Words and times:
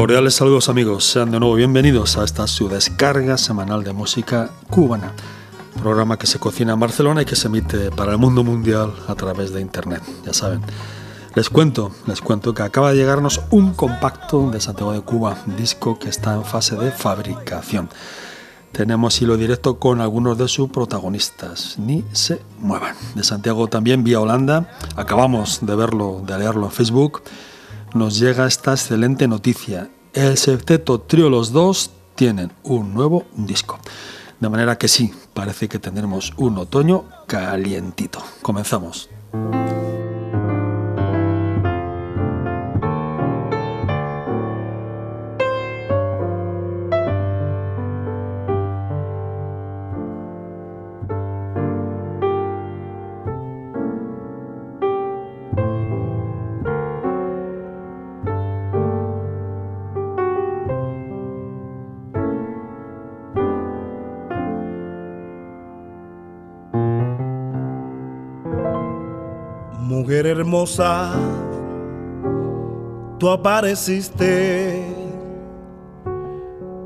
Cordiales 0.00 0.34
saludos 0.34 0.70
amigos, 0.70 1.04
sean 1.04 1.30
de 1.30 1.38
nuevo 1.38 1.56
bienvenidos 1.56 2.16
a 2.16 2.24
esta 2.24 2.46
su 2.46 2.70
descarga 2.70 3.36
semanal 3.36 3.84
de 3.84 3.92
música 3.92 4.48
cubana, 4.70 5.12
programa 5.78 6.18
que 6.18 6.26
se 6.26 6.38
cocina 6.38 6.72
en 6.72 6.80
Barcelona 6.80 7.20
y 7.20 7.26
que 7.26 7.36
se 7.36 7.48
emite 7.48 7.90
para 7.90 8.12
el 8.12 8.16
mundo 8.16 8.42
mundial 8.42 8.94
a 9.08 9.14
través 9.14 9.52
de 9.52 9.60
internet, 9.60 10.02
ya 10.24 10.32
saben. 10.32 10.62
Les 11.34 11.50
cuento, 11.50 11.92
les 12.06 12.22
cuento 12.22 12.54
que 12.54 12.62
acaba 12.62 12.92
de 12.92 12.96
llegarnos 12.96 13.42
un 13.50 13.74
compacto 13.74 14.50
de 14.50 14.58
Santiago 14.62 14.94
de 14.94 15.02
Cuba, 15.02 15.36
disco 15.58 15.98
que 15.98 16.08
está 16.08 16.34
en 16.34 16.46
fase 16.46 16.76
de 16.76 16.92
fabricación. 16.92 17.90
Tenemos 18.72 19.20
hilo 19.20 19.36
directo 19.36 19.78
con 19.78 20.00
algunos 20.00 20.38
de 20.38 20.48
sus 20.48 20.70
protagonistas, 20.70 21.78
ni 21.78 22.06
se 22.12 22.40
muevan. 22.58 22.96
De 23.14 23.22
Santiago 23.22 23.66
también 23.66 24.02
vía 24.02 24.18
Holanda, 24.18 24.70
acabamos 24.96 25.58
de 25.60 25.76
verlo, 25.76 26.22
de 26.24 26.38
leerlo 26.38 26.64
en 26.64 26.72
Facebook 26.72 27.22
nos 27.94 28.18
llega 28.18 28.46
esta 28.46 28.72
excelente 28.72 29.28
noticia. 29.28 29.90
El 30.12 30.36
septeto 30.36 31.00
trío 31.00 31.30
Los 31.30 31.52
Dos 31.52 31.90
tienen 32.14 32.52
un 32.62 32.94
nuevo 32.94 33.24
disco. 33.34 33.78
De 34.40 34.48
manera 34.48 34.78
que 34.78 34.88
sí, 34.88 35.12
parece 35.34 35.68
que 35.68 35.78
tendremos 35.78 36.32
un 36.36 36.58
otoño 36.58 37.04
calientito. 37.26 38.22
Comenzamos. 38.42 39.10
Hermosa, 70.60 71.12
tú 73.18 73.30
apareciste 73.30 74.84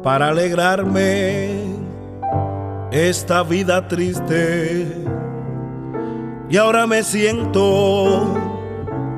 para 0.03 0.29
alegrarme 0.29 1.65
esta 2.93 3.43
vida 3.43 3.89
triste. 3.89 4.87
Y 6.49 6.57
ahora 6.57 6.87
me 6.87 7.03
siento 7.03 8.33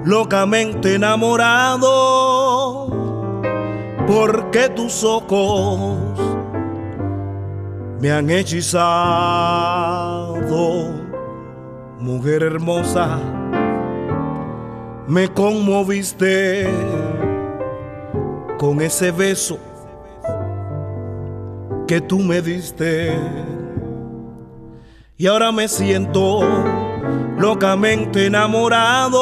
locamente 0.04 0.94
enamorado 0.94 1.84
porque 4.06 4.70
tus 4.70 5.04
ojos 5.04 5.98
me 8.00 8.10
han 8.10 8.30
hechizado, 8.30 8.86
mujer 11.98 12.42
hermosa 12.42 13.35
me 15.08 15.28
conmoviste 15.28 16.68
con 18.58 18.80
ese 18.80 19.12
beso 19.12 19.58
que 21.86 22.00
tú 22.00 22.18
me 22.18 22.42
diste. 22.42 23.16
Y 25.16 25.26
ahora 25.26 25.52
me 25.52 25.68
siento 25.68 26.42
locamente 27.38 28.26
enamorado 28.26 29.16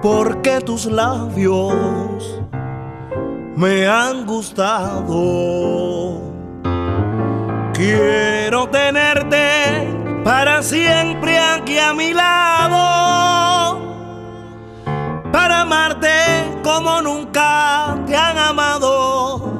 porque 0.00 0.60
tus 0.60 0.86
labios 0.86 2.40
me 3.56 3.86
han 3.86 4.24
gustado. 4.26 6.20
Quiero 7.74 8.68
tenerte 8.68 9.88
para 10.24 10.62
siempre 10.62 11.38
aquí 11.38 11.78
a 11.78 11.92
mi 11.94 12.12
lado, 12.14 12.91
amarte 15.52 16.08
como 16.62 17.00
nunca 17.02 17.96
te 18.06 18.16
han 18.16 18.38
amado. 18.38 19.52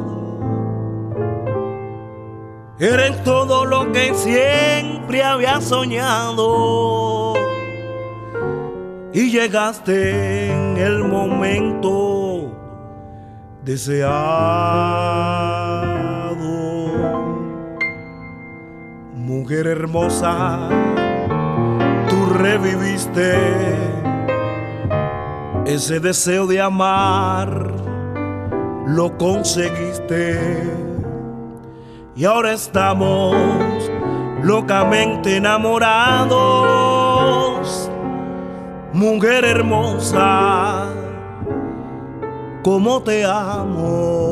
Eres 2.78 3.22
todo 3.22 3.64
lo 3.64 3.92
que 3.92 4.12
siempre 4.14 5.22
había 5.22 5.60
soñado 5.60 7.34
y 9.12 9.30
llegaste 9.30 10.50
en 10.50 10.76
el 10.78 11.04
momento 11.04 12.50
deseado. 13.62 14.02
Mujer 19.14 19.66
hermosa, 19.66 20.68
tú 22.08 22.26
reviviste 22.34 23.91
ese 25.66 26.00
deseo 26.00 26.46
de 26.46 26.60
amar, 26.60 27.70
lo 28.86 29.16
conseguiste. 29.16 30.72
Y 32.14 32.24
ahora 32.24 32.52
estamos 32.52 33.34
locamente 34.42 35.36
enamorados. 35.36 36.30
Mujer 38.92 39.44
hermosa, 39.44 40.88
como 42.62 43.02
te 43.02 43.24
amo. 43.24 44.31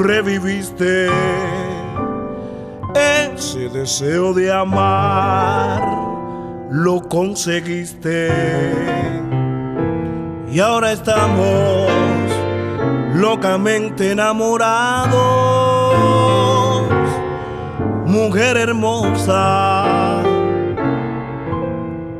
reviviste 0.00 1.08
ese 2.94 3.68
deseo 3.68 4.32
de 4.32 4.52
amar, 4.52 5.80
lo 6.70 7.08
conseguiste. 7.08 8.30
Y 10.50 10.58
ahora 10.60 10.92
estamos 10.92 11.90
locamente 13.14 14.12
enamorados, 14.12 15.14
mujer 18.06 18.56
hermosa, 18.56 20.22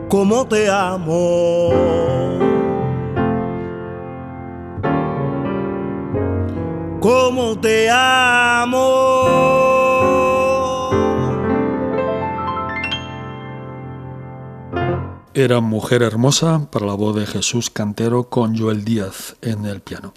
como 0.09 0.47
te 0.47 0.71
amo. 0.71 2.50
Como 7.11 7.59
te 7.59 7.91
amo. 7.91 8.79
Era 15.35 15.59
Mujer 15.59 16.05
Hermosa 16.05 16.71
para 16.71 16.87
la 16.87 16.95
voz 16.95 17.17
de 17.17 17.27
Jesús 17.27 17.69
Cantero 17.69 18.29
con 18.29 18.57
Joel 18.57 18.85
Díaz 18.85 19.35
en 19.43 19.67
el 19.67 19.81
piano. 19.81 20.15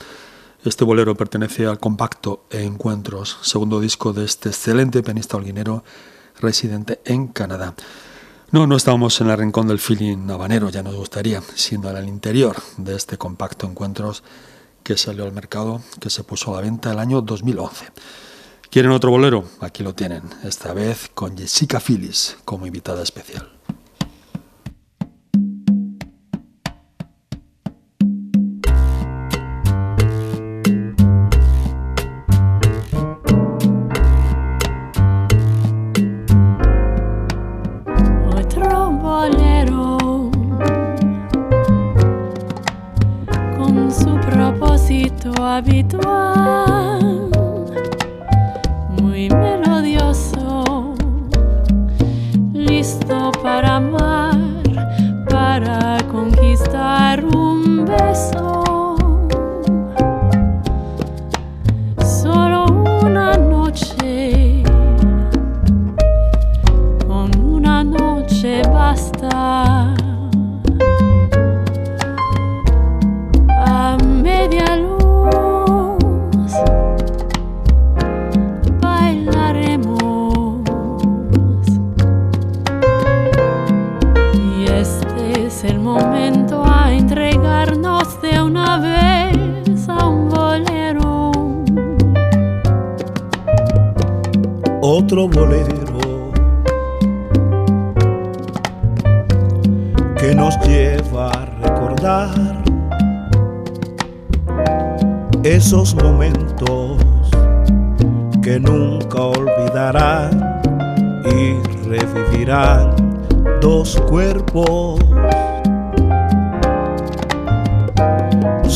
Este 0.63 0.83
bolero 0.83 1.15
pertenece 1.15 1.65
al 1.65 1.79
compacto 1.79 2.45
Encuentros, 2.51 3.39
segundo 3.41 3.79
disco 3.79 4.13
de 4.13 4.25
este 4.25 4.49
excelente 4.49 5.01
pianista 5.01 5.37
holguinero 5.37 5.83
residente 6.39 7.01
en 7.05 7.25
Canadá. 7.29 7.73
No, 8.51 8.67
no 8.67 8.75
estamos 8.75 9.19
en 9.19 9.31
el 9.31 9.37
rincón 9.39 9.67
del 9.67 9.79
feeling 9.79 10.29
habanero, 10.29 10.69
ya 10.69 10.83
nos 10.83 10.93
gustaría, 10.93 11.41
sino 11.55 11.89
en 11.89 11.97
el 11.97 12.07
interior 12.07 12.55
de 12.77 12.95
este 12.95 13.17
compacto 13.17 13.65
Encuentros 13.65 14.23
que 14.83 14.97
salió 14.97 15.23
al 15.23 15.31
mercado, 15.31 15.81
que 15.99 16.09
se 16.09 16.23
puso 16.23 16.51
a 16.51 16.55
la 16.57 16.61
venta 16.61 16.91
el 16.91 16.99
año 16.99 17.21
2011. 17.21 17.87
¿Quieren 18.69 18.91
otro 18.91 19.11
bolero? 19.11 19.45
Aquí 19.59 19.83
lo 19.83 19.93
tienen, 19.93 20.23
esta 20.43 20.73
vez 20.73 21.09
con 21.13 21.37
Jessica 21.37 21.79
Phillips 21.79 22.37
como 22.43 22.65
invitada 22.65 23.03
especial. 23.03 23.49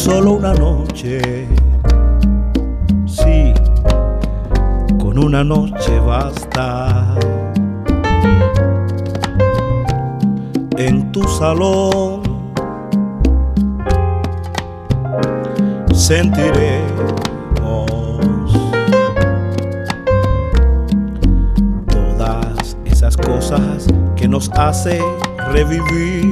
Solo 0.08 0.36
una 0.36 0.54
noche 0.54 1.50
una 5.28 5.44
noche 5.44 6.00
basta. 6.00 7.14
En 10.78 11.12
tu 11.12 11.22
salón 11.28 12.22
sentiremos 15.92 17.92
todas 21.92 22.78
esas 22.86 23.18
cosas 23.18 23.86
que 24.16 24.30
nos 24.30 24.50
hace 24.52 25.02
revivir 25.52 26.24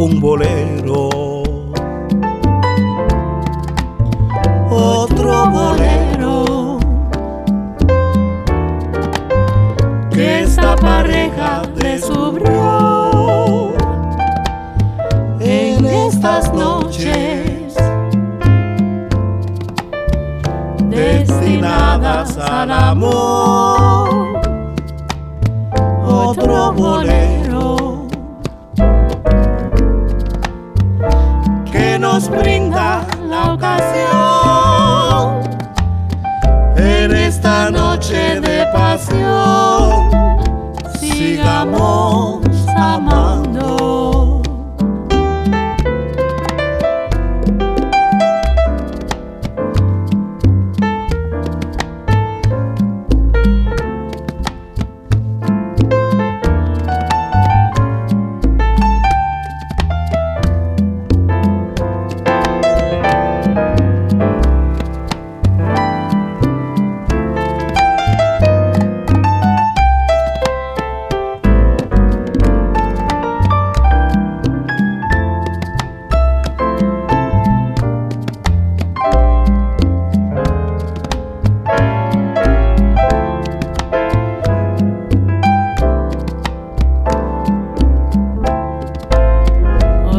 un 0.00 0.20
bolero. 0.20 1.39
Bolero 5.48 6.50
pareja 10.80 11.62
descubrió 11.76 13.72
en 15.40 15.84
estas 15.84 16.52
noches 16.52 17.74
destinadas 20.88 22.36
al 22.38 22.70
amor. 22.70 23.79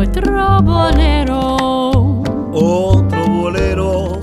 otro 0.02 0.62
bolero. 0.64 2.24
Otro 2.54 3.28
bolero. 3.28 4.20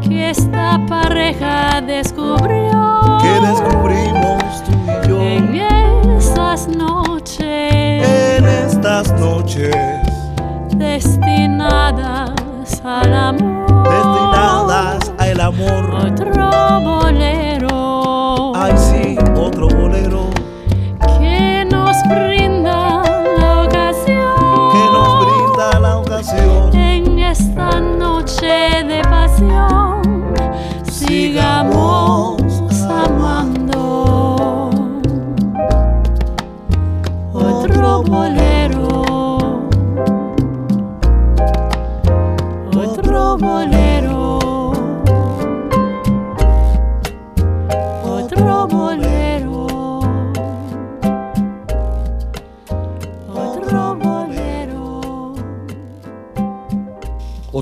Que 0.00 0.30
esta 0.30 0.80
pareja 0.88 1.80
descubrió. 1.82 3.18
Que 3.20 3.46
descubrimos 3.46 4.64
tú 4.64 4.72
y 4.72 5.08
yo. 5.08 5.20
En 5.20 5.54
esas 6.16 6.68
noches. 6.68 7.38
En 7.40 8.46
estas 8.46 9.12
noches. 9.20 9.76
Destinadas 10.74 12.32
al 12.82 13.14
amor. 13.14 13.84
Destinadas 13.84 15.12
al 15.18 15.40
amor. 15.40 15.94
Otro 16.06 16.50
bolero. 16.80 17.49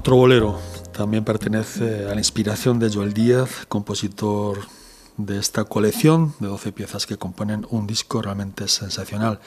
Otro 0.08 0.16
bolero 0.16 0.58
también 0.92 1.22
pertenece 1.22 2.06
a 2.06 2.14
la 2.14 2.16
inspiración 2.16 2.78
de 2.78 2.90
Joel 2.90 3.12
Díaz, 3.12 3.66
compositor 3.68 4.60
de 5.18 5.38
esta 5.38 5.64
colección 5.64 6.34
de 6.38 6.46
12 6.46 6.72
piezas 6.72 7.04
que 7.04 7.18
componen 7.18 7.66
un 7.68 7.86
disco 7.86 8.22
realmente 8.22 8.68
sensacional. 8.68 9.38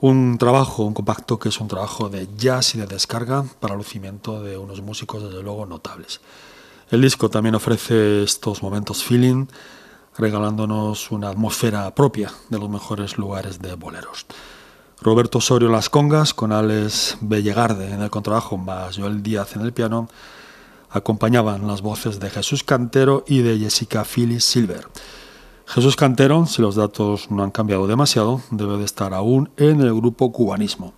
Un 0.00 0.36
trabajo, 0.36 0.82
un 0.82 0.94
compacto 0.94 1.38
que 1.38 1.50
es 1.50 1.60
un 1.60 1.68
trabajo 1.68 2.08
de 2.08 2.28
jazz 2.36 2.74
y 2.74 2.78
de 2.78 2.86
descarga 2.88 3.44
para 3.60 3.76
lucimiento 3.76 4.42
de 4.42 4.58
unos 4.58 4.82
músicos 4.82 5.22
desde 5.22 5.44
luego 5.44 5.64
notables. 5.64 6.20
El 6.90 7.00
disco 7.00 7.30
también 7.30 7.54
ofrece 7.54 8.24
estos 8.24 8.64
momentos 8.64 9.04
feeling, 9.04 9.46
regalándonos 10.18 11.12
una 11.12 11.28
atmósfera 11.28 11.94
propia 11.94 12.32
de 12.48 12.58
los 12.58 12.68
mejores 12.68 13.16
lugares 13.16 13.62
de 13.62 13.76
boleros. 13.76 14.26
Roberto 15.00 15.38
Osorio 15.38 15.68
las 15.68 15.90
congas, 15.90 16.34
con 16.34 16.50
Alex 16.50 17.18
Bellegarde 17.20 17.92
en 17.92 18.02
el 18.02 18.10
contrabajo, 18.10 18.56
más 18.56 18.96
Joel 18.96 19.22
Díaz 19.22 19.54
en 19.54 19.62
el 19.62 19.72
piano, 19.72 20.08
acompañaban 20.90 21.68
las 21.68 21.82
voces 21.82 22.18
de 22.18 22.30
Jesús 22.30 22.64
Cantero 22.64 23.24
y 23.26 23.42
de 23.42 23.58
Jessica 23.58 24.04
Phyllis 24.04 24.44
Silver. 24.44 24.88
Jesús 25.66 25.94
Cantero, 25.94 26.46
si 26.46 26.62
los 26.62 26.74
datos 26.74 27.30
no 27.30 27.44
han 27.44 27.52
cambiado 27.52 27.86
demasiado, 27.86 28.40
debe 28.50 28.76
de 28.76 28.84
estar 28.84 29.14
aún 29.14 29.50
en 29.56 29.82
el 29.82 29.94
grupo 29.94 30.32
Cubanismo. 30.32 30.94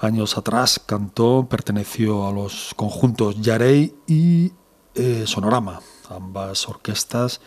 Años 0.00 0.38
atrás 0.38 0.80
cantó, 0.84 1.46
perteneció 1.50 2.26
a 2.26 2.32
los 2.32 2.72
conjuntos 2.74 3.38
Yarey 3.42 3.94
y 4.06 4.52
eh, 4.94 5.24
Sonorama, 5.26 5.80
ambas 6.08 6.66
orquestas 6.68 7.42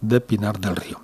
de 0.00 0.20
Pinar 0.20 0.60
del 0.60 0.76
Río. 0.76 1.00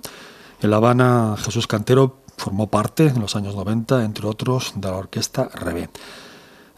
En 0.61 0.69
La 0.71 0.77
Habana, 0.77 1.35
Jesús 1.37 1.67
Cantero 1.67 2.18
formó 2.39 2.67
parte 2.67 3.07
en 3.07 3.19
los 3.19 3.35
años 3.35 3.55
90, 3.55 4.03
entre 4.03 4.25
otros, 4.25 4.73
de 4.75 4.89
la 4.89 4.97
orquesta 4.97 5.49
Rebé 5.53 5.89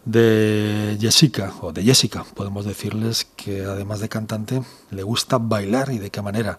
de 0.06 0.98
Jessica, 1.00 1.53
o 1.62 1.72
de 1.72 1.84
Jessica, 1.84 2.25
podemos 2.34 2.65
decirles 2.65 3.27
que 3.36 3.63
además 3.65 4.00
de 4.00 4.10
cantante, 4.10 4.63
le 4.89 5.03
gusta 5.03 5.38
bailar 5.38 5.91
y 5.91 6.00
de 6.00 6.10
qué 6.10 6.22
manera. 6.22 6.58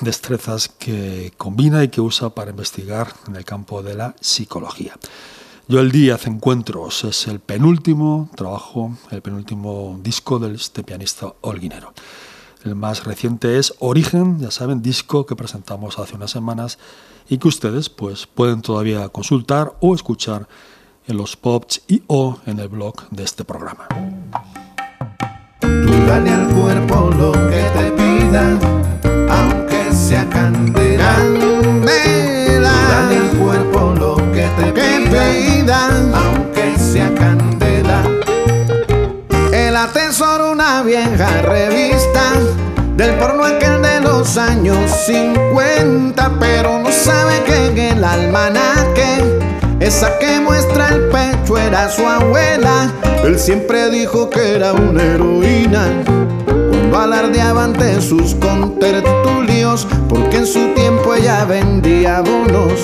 Destrezas 0.00 0.68
que 0.68 1.32
combina 1.36 1.82
y 1.82 1.88
que 1.88 2.00
usa 2.00 2.30
para 2.30 2.50
investigar 2.50 3.14
en 3.26 3.36
el 3.36 3.44
campo 3.44 3.82
de 3.82 3.94
la 3.94 4.14
psicología. 4.20 4.98
Joel 5.70 5.92
Díaz 5.92 6.26
Encuentros 6.26 7.04
es 7.04 7.26
el 7.26 7.40
penúltimo 7.40 8.28
trabajo, 8.36 8.94
el 9.10 9.22
penúltimo 9.22 9.98
disco 10.02 10.38
de 10.38 10.54
este 10.54 10.84
pianista 10.84 11.32
holguinero. 11.40 11.94
El 12.64 12.74
más 12.74 13.04
reciente 13.04 13.58
es 13.58 13.74
Origen, 13.78 14.40
ya 14.40 14.50
saben, 14.50 14.82
disco 14.82 15.24
que 15.24 15.36
presentamos 15.36 15.98
hace 15.98 16.16
unas 16.16 16.30
semanas 16.30 16.78
y 17.28 17.38
que 17.38 17.48
ustedes 17.48 17.88
pues, 17.88 18.26
pueden 18.26 18.62
todavía 18.62 19.08
consultar 19.08 19.72
o 19.80 19.94
escuchar 19.94 20.46
en 21.06 21.16
los 21.16 21.36
pops 21.36 21.82
y 21.86 22.02
o 22.06 22.38
en 22.46 22.58
el 22.58 22.68
blog 22.68 23.08
de 23.10 23.24
este 23.24 23.44
programa. 23.44 23.86
Tú 25.60 25.92
dale 26.06 26.30
al 26.30 26.48
cuerpo 26.48 27.10
lo 27.16 27.32
que 27.32 27.62
te 27.76 27.90
pida, 27.92 28.58
aunque 29.30 29.92
sea 29.92 30.28
candela. 30.28 31.14
Candela. 31.16 32.72
Dale 32.88 33.16
al 33.16 33.30
cuerpo 33.38 33.94
lo 33.98 34.16
que 34.32 34.48
te 34.56 34.72
Que 34.72 35.62
pida, 35.62 35.88
aunque 36.14 36.78
sea 36.78 37.14
candela. 37.14 38.02
Él 39.52 39.76
atesora 39.76 40.50
una 40.50 40.82
vieja 40.82 41.42
revista 41.42 42.32
del 42.96 43.18
porno 43.18 43.46
de 43.46 43.58
los 44.24 44.38
años 44.38 44.78
50, 45.06 46.38
pero 46.40 46.78
no 46.78 46.90
sabe 46.90 47.42
que 47.44 47.66
en 47.66 47.78
el 47.78 48.04
almanaque 48.04 49.18
esa 49.80 50.18
que 50.18 50.40
muestra 50.40 50.88
el 50.88 51.08
pecho 51.10 51.58
era 51.58 51.90
su 51.90 52.06
abuela. 52.06 52.90
Él 53.22 53.38
siempre 53.38 53.90
dijo 53.90 54.30
que 54.30 54.54
era 54.54 54.72
una 54.72 55.02
heroína 55.02 56.02
cuando 56.46 56.98
alardeaba 56.98 57.64
ante 57.64 58.00
sus 58.00 58.34
contertulios, 58.36 59.86
porque 60.08 60.38
en 60.38 60.46
su 60.46 60.72
tiempo 60.72 61.14
ella 61.14 61.44
vendía 61.44 62.22
bonos 62.22 62.80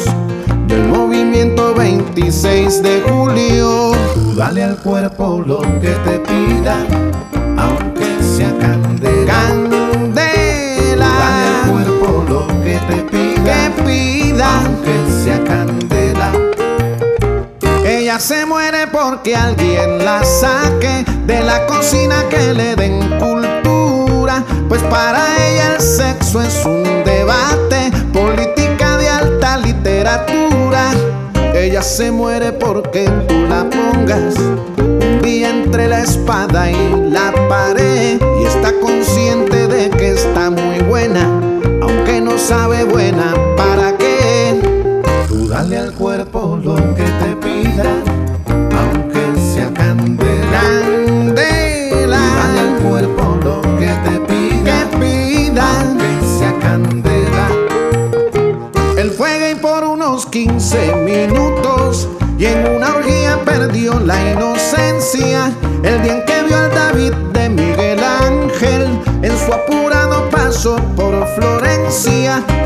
del 0.67 0.89
movimiento 0.89 1.75
26 1.75 2.83
de 2.83 3.01
julio. 3.09 3.93
Dale 4.37 4.63
al 4.63 4.77
cuerpo 4.77 5.43
lo 5.47 5.63
que 5.81 5.93
te 6.05 6.19
pida, 6.19 6.77
aunque 7.57 8.05
sea. 8.23 8.51
Candela. 8.59 9.90
Aunque 14.59 14.95
sea 15.23 15.43
candela. 15.45 16.33
Ella 17.85 18.19
se 18.19 18.45
muere 18.47 18.87
porque 18.87 19.35
alguien 19.35 20.05
la 20.05 20.25
saque 20.25 21.05
de 21.27 21.41
la 21.43 21.67
cocina 21.67 22.25
que 22.29 22.53
le 22.53 22.77
den 22.77 23.01
cultura. 23.19 24.45
Pues 24.69 24.83
para 24.85 25.23
ella 25.49 25.75
el 25.77 25.81
sexo 25.81 26.41
es 26.41 26.65
un 26.65 26.83
debate, 27.05 27.91
política 28.13 28.97
de 28.97 29.09
alta 29.09 29.57
literatura. 29.59 30.93
Ella 31.55 31.83
se 31.83 32.11
muere 32.11 32.53
porque 32.53 33.09
tú 33.29 33.35
la 33.49 33.69
pongas 33.69 34.35
un 34.37 35.21
día 35.23 35.51
entre 35.51 35.89
la 35.89 36.01
espada 36.01 36.71
y 36.71 37.11
la 37.11 37.33
pared. 37.49 38.21
Y 38.41 38.45
está 38.45 38.73
consciente 38.81 39.67
de 39.67 39.91
que 39.91 40.13
está 40.13 40.51
muy 40.51 40.81
buena, 40.89 41.23
aunque 41.83 42.21
no 42.21 42.39
sabe 42.39 42.85
buena 42.85 43.35
para 43.57 43.70
dale 45.71 45.87
al 45.87 45.93
cuerpo 45.93 46.59
lo 46.61 46.75
que 46.97 47.05
te 47.05 47.37
pida, 47.37 47.85
aunque 48.49 49.41
sea 49.41 49.73
candela. 49.73 50.63
Candela. 50.63 52.19
Dale 52.19 52.61
al 52.61 52.77
cuerpo 52.83 53.39
lo 53.45 53.63
que 53.79 53.87
te 53.87 54.19
pida, 54.27 54.91
que 54.91 54.97
pida 54.99 55.81
aunque 55.81 56.27
sea 56.39 56.59
candela. 56.59 57.49
el 58.97 59.11
fuego 59.13 59.51
y 59.51 59.55
por 59.55 59.85
unos 59.85 60.27
15 60.27 60.97
minutos 61.05 62.09
y 62.37 62.47
en 62.47 62.67
una 62.67 62.97
orgía 62.97 63.39
perdió 63.45 64.01
la 64.01 64.33
inocencia 64.33 65.53
el 65.85 66.03
día 66.03 66.17
en 66.17 66.25
que 66.25 66.43
vio 66.49 66.57
al 66.57 66.71
David 66.71 67.13
de 67.33 67.40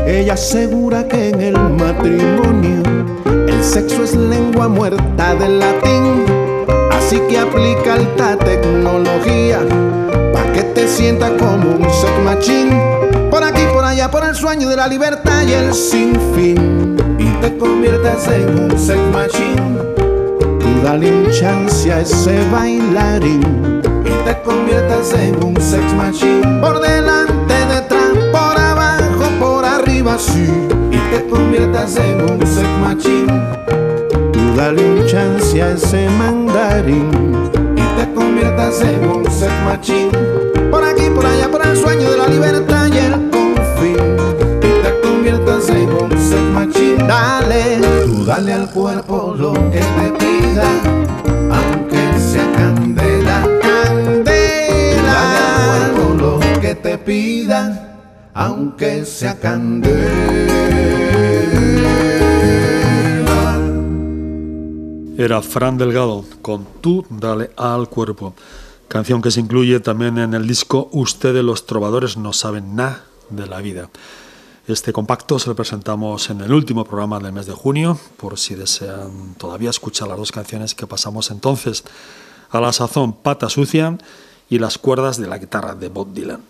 Ella 0.05 0.33
asegura 0.33 1.07
que 1.07 1.29
en 1.29 1.41
el 1.41 1.57
matrimonio 1.57 2.83
el 3.47 3.63
sexo 3.63 4.03
es 4.03 4.15
lengua 4.15 4.67
muerta 4.67 5.35
del 5.35 5.59
latín 5.59 6.25
así 7.05 7.19
que 7.29 7.37
aplica 7.37 7.93
alta 7.93 8.37
tecnología 8.37 9.59
Pa' 10.33 10.51
que 10.53 10.63
te 10.63 10.87
sienta 10.87 11.29
como 11.37 11.71
un 11.71 11.83
sex 11.91 12.11
machine 12.23 13.29
Por 13.29 13.43
aquí, 13.43 13.61
por 13.73 13.83
allá, 13.83 14.09
por 14.09 14.23
el 14.23 14.35
sueño 14.35 14.69
de 14.69 14.75
la 14.75 14.87
libertad 14.87 15.43
y 15.47 15.53
el 15.53 15.73
sinfín 15.73 16.97
Y 17.19 17.29
te 17.41 17.55
conviertas 17.57 18.27
en 18.27 18.59
un 18.59 18.77
sex 18.77 18.99
machine. 19.13 19.77
Tú 20.37 20.67
dale 20.83 21.11
un 21.11 21.31
chance 21.31 21.91
a 21.91 22.01
ese 22.01 22.39
bailarín 22.51 23.81
Y 24.03 24.25
te 24.25 24.41
conviertas 24.41 25.13
en 25.13 25.43
un 25.43 25.55
sex 25.61 25.93
machine. 25.93 26.59
Y 30.15 30.97
te 31.11 31.27
conviertas 31.29 31.97
en 31.97 32.21
un 32.21 32.39
sex 32.47 32.69
machine. 32.79 33.33
Tú 34.31 34.55
dale 34.55 34.81
un 34.89 35.05
chance 35.05 35.61
a 35.61 35.71
ese 35.71 36.07
mandarín 36.11 37.11
Y 37.75 37.81
te 37.99 38.13
conviertas 38.13 38.79
en 38.79 39.09
un 39.09 39.25
sex 39.29 39.51
machine. 39.65 40.11
Por 40.71 40.85
aquí, 40.85 41.09
por 41.13 41.25
allá, 41.25 41.51
por 41.51 41.67
el 41.67 41.75
sueño 41.75 42.09
de 42.11 42.17
la 42.17 42.27
libertad 42.27 42.87
y 42.87 42.97
el 42.97 43.29
confín 43.29 44.15
Y 44.61 44.83
te 44.83 45.01
conviertas 45.01 45.67
en 45.67 45.89
un 45.91 46.09
sex 46.11 46.41
machine. 46.53 47.03
Dale, 47.05 47.81
Tú 48.05 48.23
dale 48.23 48.53
al 48.53 48.69
cuerpo 48.69 49.35
lo 49.37 49.51
que 49.51 49.79
te 49.79 50.11
pida, 50.17 50.63
aunque 51.51 52.17
sea 52.17 52.49
candela. 52.53 53.45
Candela 53.61 54.35
aunque 58.35 59.05
sea 59.05 59.39
candela. 59.39 59.95
Era 65.17 65.41
Fran 65.41 65.77
Delgado 65.77 66.25
con 66.41 66.67
Tú 66.81 67.05
dale 67.09 67.51
al 67.55 67.87
cuerpo. 67.87 68.35
canción 68.89 69.21
que 69.21 69.31
se 69.31 69.39
incluye 69.39 69.79
también 69.79 70.17
en 70.17 70.33
el 70.33 70.45
disco 70.45 70.89
Ustedes 70.91 71.43
los 71.43 71.65
trovadores 71.65 72.17
no 72.17 72.33
saben 72.33 72.75
nada 72.75 73.05
de 73.29 73.47
la 73.47 73.61
vida. 73.61 73.89
Este 74.67 74.91
compacto 74.91 75.39
se 75.39 75.47
lo 75.47 75.55
presentamos 75.55 76.29
en 76.29 76.41
el 76.41 76.51
último 76.51 76.83
programa 76.83 77.19
del 77.19 77.31
mes 77.31 77.45
de 77.45 77.53
junio, 77.53 77.97
por 78.17 78.37
si 78.37 78.55
desean 78.55 79.35
todavía 79.37 79.69
escuchar 79.69 80.09
las 80.09 80.17
dos 80.17 80.31
canciones 80.33 80.75
que 80.75 80.87
pasamos 80.87 81.31
entonces. 81.31 81.85
A 82.49 82.59
la 82.59 82.73
sazón 82.73 83.13
Pata 83.13 83.47
Sucia 83.49 83.97
y 84.49 84.59
Las 84.59 84.77
cuerdas 84.77 85.17
de 85.17 85.27
la 85.27 85.37
guitarra 85.37 85.73
de 85.73 85.87
Bob 85.87 86.13
Dylan. 86.13 86.41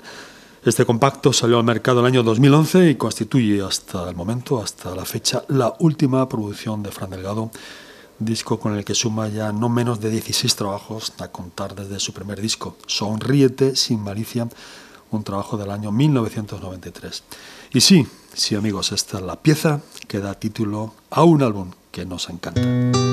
Este 0.66 0.84
compacto 0.84 1.32
salió 1.32 1.60
al 1.60 1.64
mercado 1.64 2.00
el 2.00 2.08
año 2.08 2.24
2011 2.24 2.90
y 2.90 2.96
constituye 2.96 3.62
hasta 3.62 4.10
el 4.10 4.16
momento, 4.16 4.60
hasta 4.60 4.96
la 4.96 5.06
fecha, 5.06 5.44
la 5.48 5.76
última 5.78 6.28
producción 6.28 6.82
de 6.82 6.90
Fran 6.90 7.12
Delgado, 7.12 7.52
disco 8.18 8.60
con 8.60 8.76
el 8.76 8.84
que 8.84 8.96
suma 8.96 9.28
ya 9.28 9.52
no 9.52 9.70
menos 9.70 10.02
de 10.02 10.10
16 10.10 10.56
trabajos 10.56 11.14
a 11.20 11.28
contar 11.28 11.76
desde 11.76 12.00
su 12.00 12.14
primer 12.14 12.42
disco, 12.42 12.78
Sonríete 12.88 13.76
sin 13.76 14.04
malicia, 14.04 14.50
un 15.12 15.24
trabajo 15.24 15.56
del 15.56 15.70
año 15.70 15.92
1993. 15.92 17.24
Y 17.72 17.82
sí, 17.82 18.08
sí 18.34 18.56
amigos, 18.56 18.92
esta 18.92 19.20
es 19.20 19.24
la 19.24 19.36
pieza 19.36 19.82
que 20.08 20.18
da 20.18 20.34
título 20.34 20.96
a 21.12 21.26
un 21.26 21.44
álbum 21.44 21.74
que 21.92 22.08
nos 22.08 22.28
encanta. 22.28 23.05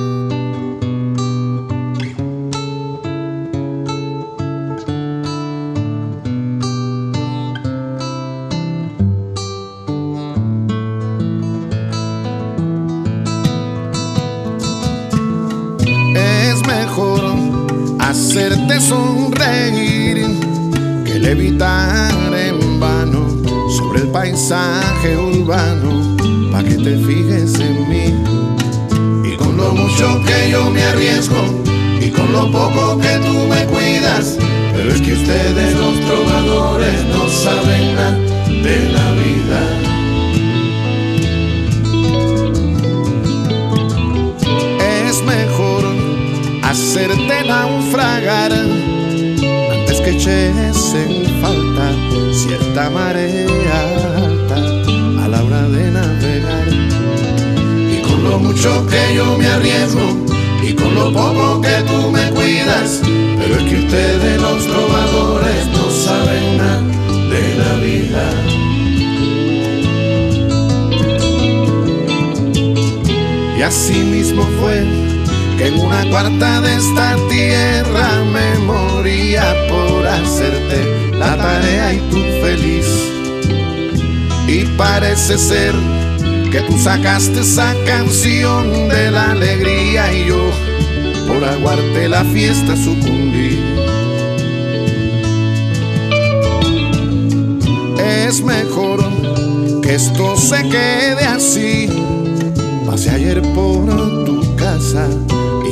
Eches 50.92 50.94
en 50.94 51.40
falta 51.40 51.90
cierta 52.32 52.90
marea 52.90 53.82
a 55.22 55.28
la 55.28 55.42
hora 55.42 55.68
de 55.68 55.90
navegar. 55.90 56.68
Y 57.90 58.02
con 58.02 58.24
lo 58.24 58.38
mucho 58.38 58.86
que 58.86 59.14
yo 59.14 59.36
me 59.38 59.46
arriesgo 59.46 60.00
y 60.62 60.72
con 60.74 60.94
lo 60.94 61.12
poco 61.12 61.60
que 61.60 61.82
tú 61.86 62.10
me 62.10 62.30
cuidas, 62.30 63.00
pero 63.38 63.56
es 63.56 63.62
que 63.64 63.76
ustedes 63.76 64.40
los 64.40 64.66
trovadores 64.66 65.66
no 65.68 65.90
saben 65.90 66.58
nada 66.58 66.82
de 67.30 67.54
la 67.56 67.74
vida. 67.84 68.30
Y 73.58 73.62
así 73.62 73.98
mismo 73.98 74.42
fue 74.60 75.01
en 75.62 75.78
una 75.78 76.04
cuarta 76.10 76.60
de 76.60 76.74
esta 76.74 77.16
tierra 77.28 78.24
me 78.32 78.58
moría 78.64 79.44
por 79.68 80.04
hacerte 80.06 81.12
la 81.16 81.36
tarea 81.36 81.94
y 81.94 81.98
tú 82.10 82.16
feliz. 82.42 82.86
Y 84.48 84.64
parece 84.76 85.38
ser 85.38 85.72
que 86.50 86.62
tú 86.62 86.76
sacaste 86.78 87.40
esa 87.40 87.74
canción 87.86 88.88
de 88.88 89.10
la 89.12 89.30
alegría 89.30 90.12
y 90.12 90.26
yo 90.26 90.50
por 91.28 91.44
aguarte 91.44 92.08
la 92.08 92.24
fiesta 92.24 92.74
sucumbí. 92.74 93.60
Es 98.04 98.42
mejor 98.42 99.00
que 99.80 99.94
esto 99.94 100.36
se 100.36 100.62
quede 100.68 101.24
así. 101.24 101.88
Pasé 102.84 103.10
ayer 103.10 103.40
por 103.54 104.24
tu 104.24 104.56
casa 104.56 105.06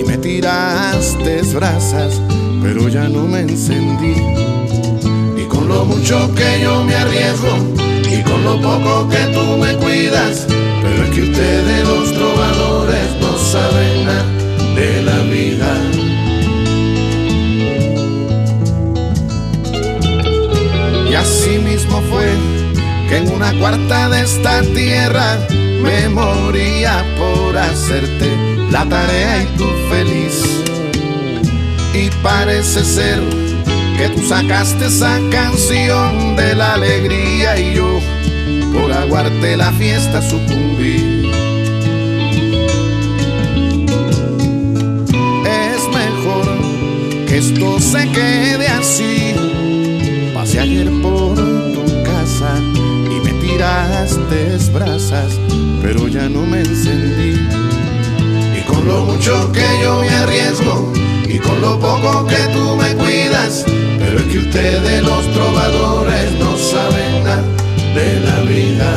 y 0.01 0.05
me 0.05 0.17
tiraste 0.17 1.43
brasas, 1.55 2.21
pero 2.63 2.89
ya 2.89 3.09
no 3.09 3.27
me 3.27 3.41
encendí. 3.41 4.15
Y 5.37 5.45
con 5.47 5.69
lo 5.69 5.85
mucho 5.85 6.33
que 6.35 6.61
yo 6.63 6.83
me 6.85 6.95
arriesgo 6.95 7.57
y 8.11 8.23
con 8.23 8.43
lo 8.45 8.61
poco 8.61 9.09
que 9.09 9.19
tú 9.35 9.57
me 9.59 9.75
cuidas, 9.75 10.47
pero 10.83 11.05
es 11.05 11.11
que 11.11 11.23
ustedes 11.23 11.87
los 11.87 12.13
trovadores 12.13 13.09
no 13.21 13.37
saben 13.39 14.05
nada 14.07 14.25
de 14.75 15.03
la 15.03 15.19
vida. 15.35 15.71
Y 21.11 21.15
así 21.15 21.59
mismo 21.59 22.01
fue 22.11 22.27
que 23.09 23.19
en 23.19 23.31
una 23.31 23.53
cuarta 23.59 24.09
de 24.09 24.23
esta 24.23 24.63
tierra 24.63 25.39
me 25.83 26.09
moría 26.09 27.05
por 27.19 27.57
hacerte 27.59 28.50
la 28.71 28.89
tarea 28.89 29.43
y 29.43 29.57
tú 29.57 29.67
feliz. 29.91 30.65
Y 31.93 32.11
parece 32.23 32.85
ser 32.85 33.21
que 33.99 34.09
tú 34.11 34.23
sacaste 34.27 34.87
esa 34.87 35.19
canción 35.31 36.37
de 36.37 36.55
la 36.55 36.75
alegría 36.75 37.59
y 37.59 37.75
yo 37.75 38.01
por 38.73 38.93
aguarte 38.93 39.57
la 39.57 39.73
fiesta 39.73 40.23
sucumbí. 40.23 41.31
Es 45.45 45.89
mejor 45.89 46.47
que 47.27 47.39
esto 47.39 47.81
se 47.81 48.09
quede 48.11 48.69
así. 48.69 49.35
Pasé 50.33 50.61
ayer 50.61 50.91
por 51.03 51.35
tu 51.35 52.03
casa 52.05 52.57
y 53.11 53.21
me 53.25 53.33
tiraste 53.41 54.51
brasas, 54.73 55.39
pero 55.83 56.07
ya 56.09 56.29
no 56.29 56.43
me 56.43 56.61
encendí. 56.61 57.60
Con 58.81 58.89
lo 58.89 59.05
mucho 59.05 59.53
que 59.53 59.67
yo 59.83 60.01
me 60.01 60.09
arriesgo 60.09 60.91
y 61.29 61.39
con 61.39 61.61
lo 61.61 61.79
poco 61.79 62.27
que 62.27 62.39
tú 62.55 62.77
me 62.77 62.95
cuidas, 62.95 63.67
pero 63.99 64.21
es 64.21 64.25
que 64.25 64.39
ustedes 64.39 65.03
los 65.03 65.31
trovadores 65.33 66.33
no 66.39 66.57
saben 66.57 67.25
nada 67.25 67.45
de 67.95 68.21
la 68.21 68.41
vida. 68.41 68.91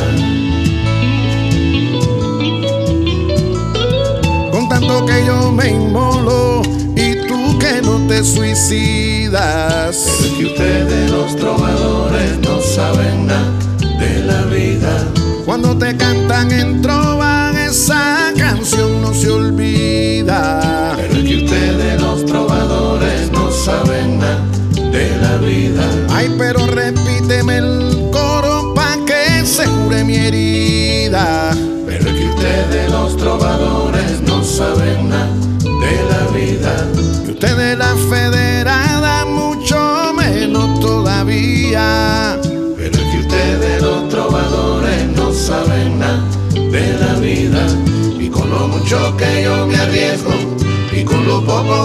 Con 4.52 4.70
tanto 4.70 5.04
que 5.04 5.26
yo 5.26 5.52
me 5.52 5.68
inmolo 5.68 6.62
y 6.96 7.16
tú 7.28 7.58
que 7.58 7.82
no 7.82 7.98
te 8.08 8.24
suicidas. 8.24 10.06
Pero 10.06 10.24
es 10.24 10.32
que 10.38 10.46
ustedes 10.46 11.10
los 11.10 11.36
trovadores 11.36 12.38
no 12.38 12.58
saben 12.62 13.26
nada 13.26 13.52
de 13.98 14.24
la 14.24 14.44
vida. 14.46 15.04
Cuando 15.44 15.76
te 15.76 15.94
cantan 15.94 16.50
en 16.52 16.80
trova 16.80 17.52
esa 17.66 18.32
canción 18.34 18.93
se 19.14 19.30
olvida. 19.30 20.94
Pero 20.96 21.14
es 21.14 21.24
que 21.24 21.44
ustedes 21.44 22.00
los 22.00 22.26
trovadores 22.26 23.30
no 23.32 23.50
saben 23.50 24.18
nada 24.18 24.44
de 24.92 25.16
la 25.20 25.36
vida. 25.38 25.82
Ay, 26.10 26.34
pero 26.36 26.66
repíteme 26.66 27.58
el 27.58 28.08
coro 28.10 28.74
pa' 28.74 28.96
que 29.06 29.46
se 29.46 29.64
cure 29.64 30.04
mi 30.04 30.16
herida. 30.16 31.54
Pero 31.86 32.10
es 32.10 32.16
que 32.16 32.26
ustedes 32.26 32.90
los 32.90 33.16
trovadores 33.16 34.20
no 34.22 34.42
saben 34.42 35.08
nada 35.08 35.28
de 35.62 35.96
la 36.10 36.36
vida. 36.36 36.86
Y 37.26 37.30
ustedes 37.30 37.78
la 37.78 37.94
federada 38.10 38.53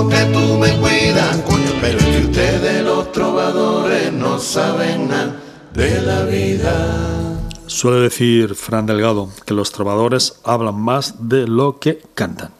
que 0.08 0.24
tú 0.26 0.58
me 0.58 0.78
cuidas, 0.78 1.38
coño, 1.38 1.72
pero 1.82 1.98
ustedes 1.98 2.84
los 2.84 3.12
trovadores 3.12 4.14
no 4.14 4.40
saben 4.40 5.10
nada 5.10 5.36
de 5.74 6.02
la 6.02 6.24
vida. 6.24 7.40
Suele 7.68 8.00
decir 8.00 8.56
Fran 8.56 8.86
Delgado 8.86 9.30
que 9.46 9.54
los 9.54 9.72
trovadores 9.72 10.40
hablan 10.44 10.80
más 10.80 11.28
de 11.28 11.48
lo 11.48 11.80
que 11.80 12.02
cantan. 12.16 12.52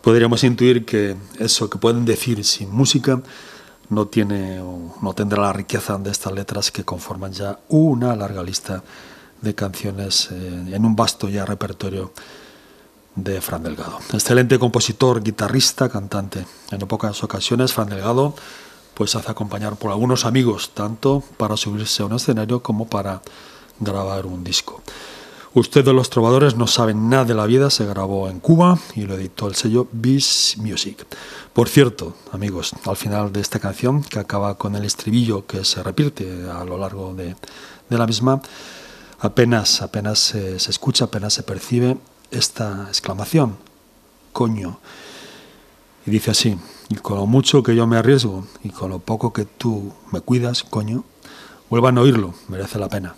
Podríamos 0.00 0.44
intuir 0.44 0.84
que 0.84 1.16
eso 1.38 1.68
que 1.68 1.78
pueden 1.78 2.04
decir 2.04 2.44
sin 2.44 2.70
música 2.70 3.20
no 3.88 4.06
tiene 4.06 4.62
no 5.02 5.12
tendrá 5.14 5.42
la 5.42 5.52
riqueza 5.52 5.98
de 5.98 6.10
estas 6.10 6.32
letras 6.32 6.70
que 6.70 6.84
conforman 6.84 7.32
ya 7.32 7.58
una 7.68 8.14
larga 8.14 8.42
lista 8.42 8.82
de 9.40 9.54
canciones 9.54 10.28
eh, 10.30 10.64
en 10.72 10.84
un 10.84 10.96
vasto 10.96 11.28
ya 11.28 11.44
repertorio 11.44 12.12
de 13.16 13.40
Fran 13.40 13.62
Delgado. 13.62 13.98
Excelente 14.12 14.58
compositor, 14.58 15.22
guitarrista, 15.22 15.88
cantante. 15.88 16.46
En 16.70 16.78
pocas 16.80 17.24
ocasiones 17.24 17.72
Fran 17.72 17.88
Delgado 17.88 18.34
pues 18.96 19.14
hace 19.14 19.30
acompañar 19.30 19.76
por 19.76 19.90
algunos 19.90 20.24
amigos, 20.24 20.70
tanto 20.72 21.22
para 21.36 21.58
subirse 21.58 22.02
a 22.02 22.06
un 22.06 22.14
escenario 22.14 22.62
como 22.62 22.88
para 22.88 23.20
grabar 23.78 24.24
un 24.24 24.42
disco. 24.42 24.80
Ustedes 25.52 25.92
los 25.94 26.08
trovadores 26.08 26.56
no 26.56 26.66
saben 26.66 27.10
nada 27.10 27.26
de 27.26 27.34
la 27.34 27.44
vida, 27.44 27.68
se 27.68 27.84
grabó 27.84 28.28
en 28.28 28.40
Cuba 28.40 28.78
y 28.94 29.02
lo 29.02 29.14
editó 29.14 29.48
el 29.48 29.54
sello 29.54 29.86
Beast 29.92 30.56
Music. 30.58 31.06
Por 31.52 31.68
cierto, 31.68 32.14
amigos, 32.32 32.72
al 32.86 32.96
final 32.96 33.32
de 33.32 33.40
esta 33.40 33.58
canción, 33.58 34.02
que 34.02 34.18
acaba 34.18 34.56
con 34.56 34.74
el 34.76 34.84
estribillo 34.84 35.46
que 35.46 35.64
se 35.64 35.82
repite 35.82 36.50
a 36.50 36.64
lo 36.64 36.78
largo 36.78 37.12
de, 37.14 37.36
de 37.90 37.98
la 37.98 38.06
misma, 38.06 38.40
apenas, 39.18 39.82
apenas 39.82 40.18
se, 40.18 40.58
se 40.58 40.70
escucha, 40.70 41.06
apenas 41.06 41.34
se 41.34 41.42
percibe 41.42 41.98
esta 42.30 42.86
exclamación, 42.88 43.56
coño. 44.32 44.78
Y 46.06 46.10
dice 46.10 46.30
así, 46.30 46.56
y 46.88 46.96
con 46.96 47.16
lo 47.16 47.26
mucho 47.26 47.62
que 47.62 47.74
yo 47.74 47.86
me 47.86 47.96
arriesgo 47.96 48.46
y 48.62 48.70
con 48.70 48.90
lo 48.90 48.98
poco 48.98 49.32
que 49.32 49.44
tú 49.44 49.92
me 50.12 50.20
cuidas, 50.20 50.62
coño, 50.62 51.04
vuelvan 51.68 51.98
a 51.98 52.02
oírlo, 52.02 52.34
merece 52.48 52.78
la 52.78 52.88
pena. 52.88 53.14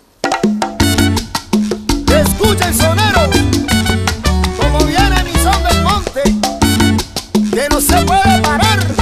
Escucha 2.07 2.69
el 2.69 2.75
sonero, 2.75 3.29
como 4.57 4.85
viene 4.85 5.23
mi 5.23 5.33
son 5.39 5.63
del 5.63 5.83
monte, 5.83 6.23
que 7.51 7.67
no 7.69 7.79
se 7.79 8.03
puede 8.05 8.41
parar. 8.41 8.98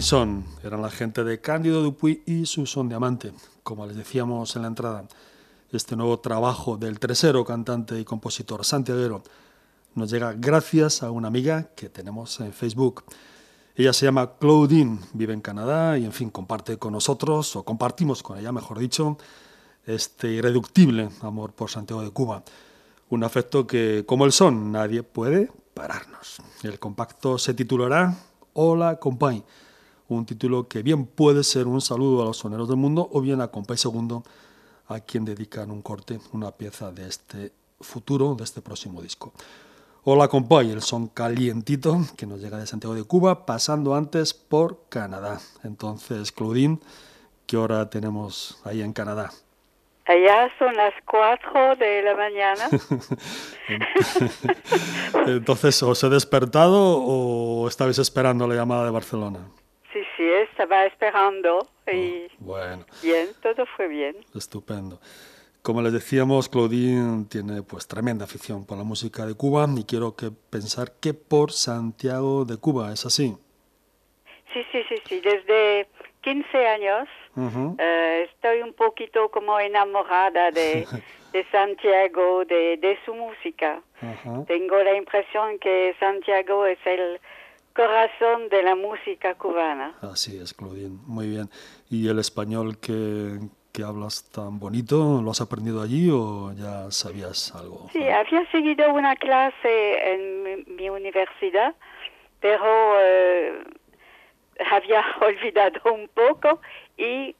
No 0.00 0.06
paren 0.06 0.34
mi 0.34 0.42
son. 0.42 0.44
Eran 0.64 0.82
la 0.82 0.90
gente 0.90 1.24
de 1.24 1.40
Cándido 1.40 1.82
Dupuy 1.82 2.22
y 2.24 2.46
su 2.46 2.64
son 2.64 2.88
diamante. 2.88 3.32
Como 3.62 3.86
les 3.86 3.96
decíamos 3.96 4.56
en 4.56 4.62
la 4.62 4.68
entrada, 4.68 5.04
este 5.72 5.94
nuevo 5.94 6.18
trabajo 6.20 6.76
del 6.76 6.98
tresero 6.98 7.44
cantante 7.44 7.98
y 8.00 8.04
compositor 8.04 8.64
santiaguero 8.64 9.22
nos 9.94 10.10
llega 10.10 10.32
gracias 10.32 11.02
a 11.02 11.10
una 11.10 11.28
amiga 11.28 11.68
que 11.76 11.90
tenemos 11.90 12.40
en 12.40 12.52
Facebook. 12.52 13.04
Ella 13.76 13.92
se 13.92 14.06
llama 14.06 14.38
Claudine, 14.38 15.00
vive 15.12 15.34
en 15.34 15.40
Canadá 15.40 15.98
y 15.98 16.04
en 16.04 16.12
fin 16.12 16.30
comparte 16.30 16.78
con 16.78 16.92
nosotros, 16.92 17.56
o 17.56 17.64
compartimos 17.64 18.22
con 18.22 18.38
ella, 18.38 18.52
mejor 18.52 18.78
dicho, 18.78 19.18
este 19.86 20.28
irreductible 20.28 21.10
amor 21.22 21.52
por 21.52 21.70
Santiago 21.70 22.02
de 22.02 22.10
Cuba. 22.10 22.42
Un 23.10 23.24
afecto 23.24 23.66
que, 23.66 24.04
como 24.06 24.24
el 24.24 24.32
son, 24.32 24.72
nadie 24.72 25.02
puede 25.02 25.50
pararnos. 25.74 26.38
El 26.62 26.78
compacto 26.78 27.38
se 27.38 27.54
titulará 27.54 28.16
Hola 28.52 28.96
Compay, 28.96 29.44
un 30.14 30.26
título 30.26 30.68
que 30.68 30.82
bien 30.82 31.06
puede 31.06 31.44
ser 31.44 31.66
un 31.66 31.80
saludo 31.80 32.22
a 32.22 32.24
los 32.24 32.38
soneros 32.38 32.68
del 32.68 32.76
mundo 32.76 33.08
o 33.12 33.20
bien 33.20 33.40
a 33.40 33.48
Compay 33.48 33.76
Segundo, 33.76 34.22
a 34.88 35.00
quien 35.00 35.24
dedican 35.24 35.70
un 35.70 35.82
corte, 35.82 36.18
una 36.32 36.50
pieza 36.50 36.90
de 36.90 37.08
este 37.08 37.52
futuro, 37.80 38.34
de 38.34 38.44
este 38.44 38.60
próximo 38.60 39.00
disco. 39.00 39.32
Hola 40.02 40.28
Compay, 40.28 40.70
el 40.70 40.82
son 40.82 41.08
calientito 41.08 41.98
que 42.16 42.26
nos 42.26 42.40
llega 42.40 42.58
de 42.58 42.66
Santiago 42.66 42.94
de 42.94 43.04
Cuba, 43.04 43.46
pasando 43.46 43.94
antes 43.94 44.34
por 44.34 44.88
Canadá. 44.88 45.40
Entonces, 45.62 46.32
Claudine, 46.32 46.78
¿qué 47.46 47.56
hora 47.56 47.88
tenemos 47.90 48.60
ahí 48.64 48.82
en 48.82 48.92
Canadá? 48.92 49.30
Allá 50.06 50.50
son 50.58 50.74
las 50.74 50.94
4 51.06 51.76
de 51.76 52.02
la 52.02 52.16
mañana. 52.16 52.68
Entonces, 55.26 55.80
¿os 55.84 56.02
he 56.02 56.08
despertado 56.08 56.98
o 56.98 57.68
estabais 57.68 57.98
esperando 57.98 58.48
la 58.48 58.56
llamada 58.56 58.84
de 58.84 58.90
Barcelona? 58.90 59.40
Sí, 59.92 60.00
sí, 60.16 60.22
estaba 60.50 60.86
esperando 60.86 61.66
y 61.92 62.28
Bueno, 62.38 62.84
bien, 63.02 63.28
todo 63.42 63.66
fue 63.76 63.88
bien. 63.88 64.16
estupendo. 64.36 65.00
Como 65.62 65.82
les 65.82 65.92
decíamos, 65.92 66.48
Claudine 66.48 67.26
tiene 67.28 67.62
pues 67.62 67.86
tremenda 67.86 68.24
afición 68.24 68.64
por 68.64 68.78
la 68.78 68.84
música 68.84 69.26
de 69.26 69.34
Cuba 69.34 69.66
y 69.76 69.84
quiero 69.84 70.14
que 70.16 70.30
pensar 70.50 70.92
que 71.00 71.12
por 71.12 71.52
Santiago 71.52 72.44
de 72.44 72.56
Cuba, 72.56 72.92
¿es 72.92 73.04
así? 73.04 73.36
Sí, 74.54 74.62
sí, 74.72 74.82
sí, 74.88 74.94
sí, 75.06 75.20
desde 75.20 75.86
15 76.22 76.66
años 76.66 77.08
eh, 77.78 78.28
estoy 78.32 78.62
un 78.62 78.72
poquito 78.72 79.30
como 79.30 79.58
enamorada 79.60 80.50
de, 80.50 80.86
de 81.32 81.44
Santiago, 81.50 82.44
de, 82.44 82.76
de 82.78 82.98
su 83.04 83.14
música. 83.14 83.82
Tengo 84.46 84.82
la 84.82 84.94
impresión 84.94 85.58
que 85.58 85.94
Santiago 86.00 86.64
es 86.64 86.78
el 86.86 87.20
corazón 87.74 88.48
de 88.48 88.62
la 88.62 88.74
música 88.74 89.34
cubana. 89.34 89.94
Así 90.02 90.36
es, 90.36 90.54
Claudine, 90.54 90.98
muy 91.06 91.28
bien. 91.28 91.48
¿Y 91.88 92.08
el 92.08 92.18
español 92.18 92.78
que, 92.78 93.38
que 93.72 93.82
hablas 93.82 94.30
tan 94.30 94.58
bonito, 94.58 95.20
lo 95.22 95.30
has 95.30 95.40
aprendido 95.40 95.82
allí 95.82 96.10
o 96.10 96.52
ya 96.52 96.90
sabías 96.90 97.54
algo? 97.54 97.88
Sí, 97.92 98.02
había 98.08 98.50
seguido 98.50 98.92
una 98.92 99.16
clase 99.16 100.12
en 100.12 100.42
mi, 100.42 100.64
mi 100.74 100.90
universidad, 100.90 101.74
pero 102.40 102.64
eh, 103.00 103.64
había 104.70 105.04
olvidado 105.20 105.80
un 105.92 106.08
poco 106.08 106.60
y 106.96 107.34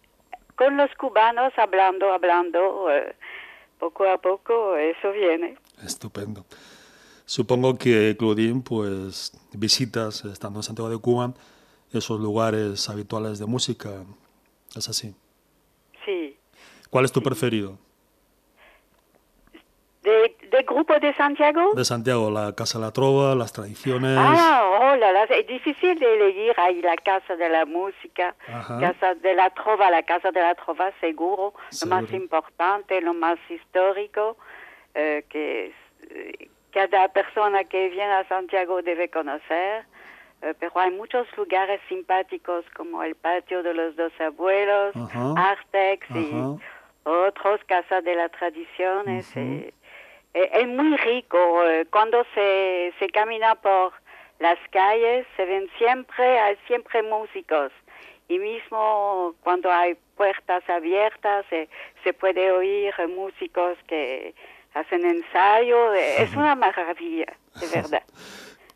con 0.57 0.77
los 0.77 0.95
cubanos 0.97 1.53
hablando, 1.57 2.12
hablando, 2.12 2.90
eh, 2.90 3.16
poco 3.79 4.07
a 4.07 4.19
poco 4.19 4.77
eso 4.77 5.11
viene. 5.11 5.57
Estupendo. 5.83 6.45
Supongo 7.31 7.79
que 7.79 8.16
Claudine, 8.19 8.61
pues 8.61 9.31
visitas, 9.53 10.25
estando 10.25 10.59
en 10.59 10.62
Santiago 10.64 10.90
de 10.90 10.99
Cuba, 10.99 11.33
esos 11.93 12.19
lugares 12.19 12.90
habituales 12.90 13.38
de 13.38 13.47
música. 13.47 14.03
¿Es 14.75 14.88
así? 14.88 15.14
Sí. 16.05 16.37
¿Cuál 16.90 17.05
es 17.05 17.12
tu 17.12 17.23
preferido? 17.23 17.79
¿De, 20.03 20.37
de 20.51 20.62
grupo 20.64 20.99
de 20.99 21.14
Santiago? 21.14 21.73
De 21.73 21.85
Santiago, 21.85 22.33
la 22.33 22.53
Casa 22.57 22.81
de 22.81 22.87
la 22.87 22.90
Trova, 22.90 23.37
las 23.37 23.53
tradiciones. 23.53 24.19
Ah, 24.19 24.64
oh 24.81 24.97
là 24.97 25.12
là, 25.12 25.23
es 25.23 25.47
difícil 25.47 26.01
de 26.01 26.12
elegir 26.12 26.55
ahí 26.59 26.83
la 26.83 26.97
casa 26.97 27.37
de 27.37 27.49
la 27.49 27.64
música, 27.64 28.35
Ajá. 28.49 28.81
casa 28.81 29.14
de 29.14 29.35
la 29.35 29.51
trova, 29.51 29.88
la 29.88 30.03
casa 30.03 30.33
de 30.33 30.40
la 30.40 30.57
trova 30.57 30.90
seguro, 31.01 31.55
lo 31.81 31.87
más 31.87 32.12
importante, 32.12 33.01
lo 33.01 33.14
más 33.14 33.38
histórico, 33.49 34.37
eh, 34.95 35.25
que 35.29 35.66
es, 35.66 35.75
eh, 36.11 36.49
cada 36.73 37.09
persona 37.09 37.65
que 37.65 37.89
viene 37.89 38.13
a 38.13 38.27
Santiago 38.29 38.83
debe 38.83 39.09
conocer. 39.09 39.85
Eh, 40.43 40.55
pero 40.59 40.73
hay 40.77 40.91
muchos 40.91 41.27
lugares 41.37 41.81
simpáticos 41.89 42.65
como 42.75 43.03
el 43.03 43.15
patio 43.15 43.63
de 43.63 43.75
los 43.75 43.95
dos 43.97 44.13
abuelos, 44.21 44.97
Ajá. 44.97 45.35
Artex 45.37 46.07
y 46.11 46.33
otros 47.05 47.61
casas 47.67 48.03
de 48.05 48.15
las 48.15 48.31
tradiciones. 48.33 49.37
eh, 49.37 49.75
eh, 50.35 50.51
es 50.55 50.69
muy 50.69 50.97
rico. 50.97 51.65
eh, 51.67 51.87
cuando 51.91 52.25
se, 52.35 52.93
se 52.99 53.09
camina 53.11 53.55
por 53.57 53.93
las 54.39 54.59
calles, 54.71 55.27
se 55.37 55.45
ven 55.45 55.69
siempre, 55.77 56.39
hay 56.39 56.57
siempre 56.67 57.03
músicos. 57.03 57.73
Y 58.29 58.39
mismo 58.39 59.35
cuando 59.43 59.71
hay 59.71 59.97
puertas 60.17 60.63
abiertas, 60.71 61.45
se, 61.51 61.69
se 62.05 62.13
puede 62.13 62.53
oír 62.53 62.95
músicos 63.09 63.77
que 63.89 64.35
hacen 64.75 65.05
ensayo. 65.05 65.95
eh, 65.95 66.23
Es 66.23 66.35
una 66.35 66.55
maravilla, 66.55 67.27
de 67.61 67.67
verdad. 67.75 68.03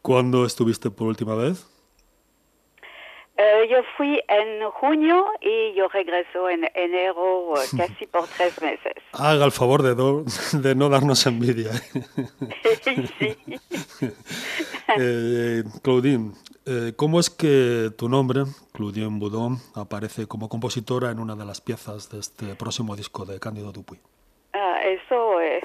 ¿Cuándo 0.02 0.44
estuviste 0.44 0.90
por 0.90 1.06
última 1.08 1.34
vez? 1.34 1.66
Eh, 3.36 3.66
yo 3.68 3.78
fui 3.96 4.20
en 4.28 4.70
junio 4.70 5.26
y 5.40 5.74
yo 5.74 5.88
regreso 5.88 6.48
en 6.48 6.70
enero 6.74 7.54
eh, 7.60 7.66
casi 7.76 8.06
por 8.06 8.28
tres 8.28 8.60
meses. 8.62 8.92
Haga 9.12 9.44
el 9.44 9.50
favor 9.50 9.82
de, 9.82 9.94
do- 9.96 10.24
de 10.52 10.74
no 10.76 10.88
darnos 10.88 11.26
envidia. 11.26 11.72
sí. 13.18 13.36
Eh, 14.96 15.64
Claudine, 15.82 16.32
eh, 16.66 16.92
¿cómo 16.96 17.18
es 17.18 17.28
que 17.30 17.90
tu 17.98 18.08
nombre, 18.08 18.42
Claudine 18.72 19.18
Boudon, 19.18 19.58
aparece 19.74 20.26
como 20.26 20.48
compositora 20.48 21.10
en 21.10 21.18
una 21.18 21.34
de 21.34 21.44
las 21.44 21.60
piezas 21.60 22.10
de 22.10 22.20
este 22.20 22.54
próximo 22.54 22.94
disco 22.94 23.24
de 23.24 23.40
Cándido 23.40 23.72
Dupuy? 23.72 23.98
Ah, 24.52 24.78
eso 24.84 25.40
eh, 25.40 25.60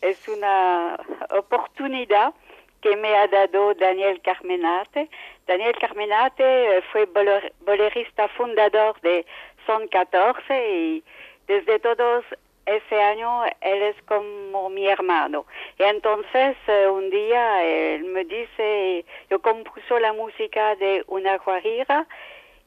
es 0.00 0.26
una 0.28 0.98
oportunidad 1.30 2.34
que 2.80 2.96
me 2.96 3.14
ha 3.16 3.26
dado 3.26 3.74
Daniel 3.74 4.20
Carmenate. 4.22 5.08
Daniel 5.46 5.74
Carmenate 5.78 6.44
eh, 6.78 6.82
fue 6.92 7.06
boler- 7.06 7.52
bolerista 7.60 8.28
fundador 8.28 9.00
de 9.00 9.26
Son 9.66 9.88
14 9.88 10.70
y 10.70 11.04
desde 11.46 11.78
todos 11.80 12.24
ese 12.66 13.00
año 13.02 13.44
él 13.62 13.82
es 13.82 13.96
como 14.02 14.68
mi 14.70 14.86
hermano. 14.86 15.46
Y 15.78 15.82
entonces 15.84 16.56
eh, 16.66 16.86
un 16.86 17.10
día 17.10 17.64
él 17.64 18.04
me 18.04 18.24
dice, 18.24 19.04
yo 19.30 19.40
compuso 19.40 19.98
la 19.98 20.12
música 20.12 20.76
de 20.76 21.02
una 21.08 21.38
guajira 21.38 22.06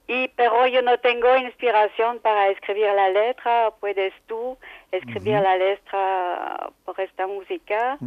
y 0.08 0.28
pero 0.30 0.68
yo 0.68 0.82
no 0.82 0.98
tengo 1.00 1.38
inspiración 1.38 2.20
para 2.20 2.50
escribir 2.50 2.88
la 2.88 3.10
letra, 3.10 3.72
puedes 3.80 4.14
tú 4.28 4.58
escribir 4.92 5.40
la 5.40 5.58
letra 5.58 6.70
por 6.86 7.00
esta 7.00 7.28
música, 7.28 7.98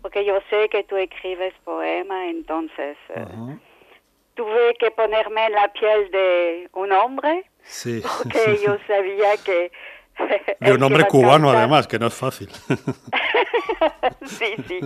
porque 0.00 0.24
yo 0.24 0.38
sé 0.50 0.68
que 0.68 0.82
tú 0.84 0.96
escribes 0.96 1.54
poema, 1.64 2.28
entonces 2.28 2.96
eh, 3.14 3.24
tuve 4.34 4.74
que 4.78 4.90
ponerme 4.90 5.46
en 5.46 5.52
la 5.52 5.72
piel 5.72 6.10
de 6.10 6.68
un 6.72 6.92
hombre, 6.92 7.44
Sí. 7.64 8.02
porque 8.18 8.58
yo 8.64 8.76
sabía 8.86 9.36
que... 9.44 9.70
De 10.60 10.72
un 10.74 10.82
hombre 10.82 11.04
cubano, 11.06 11.46
cantar. 11.46 11.56
además, 11.56 11.86
que 11.86 11.98
no 11.98 12.08
es 12.08 12.14
fácil. 12.14 12.50
sí, 14.26 14.54
sí, 14.68 14.80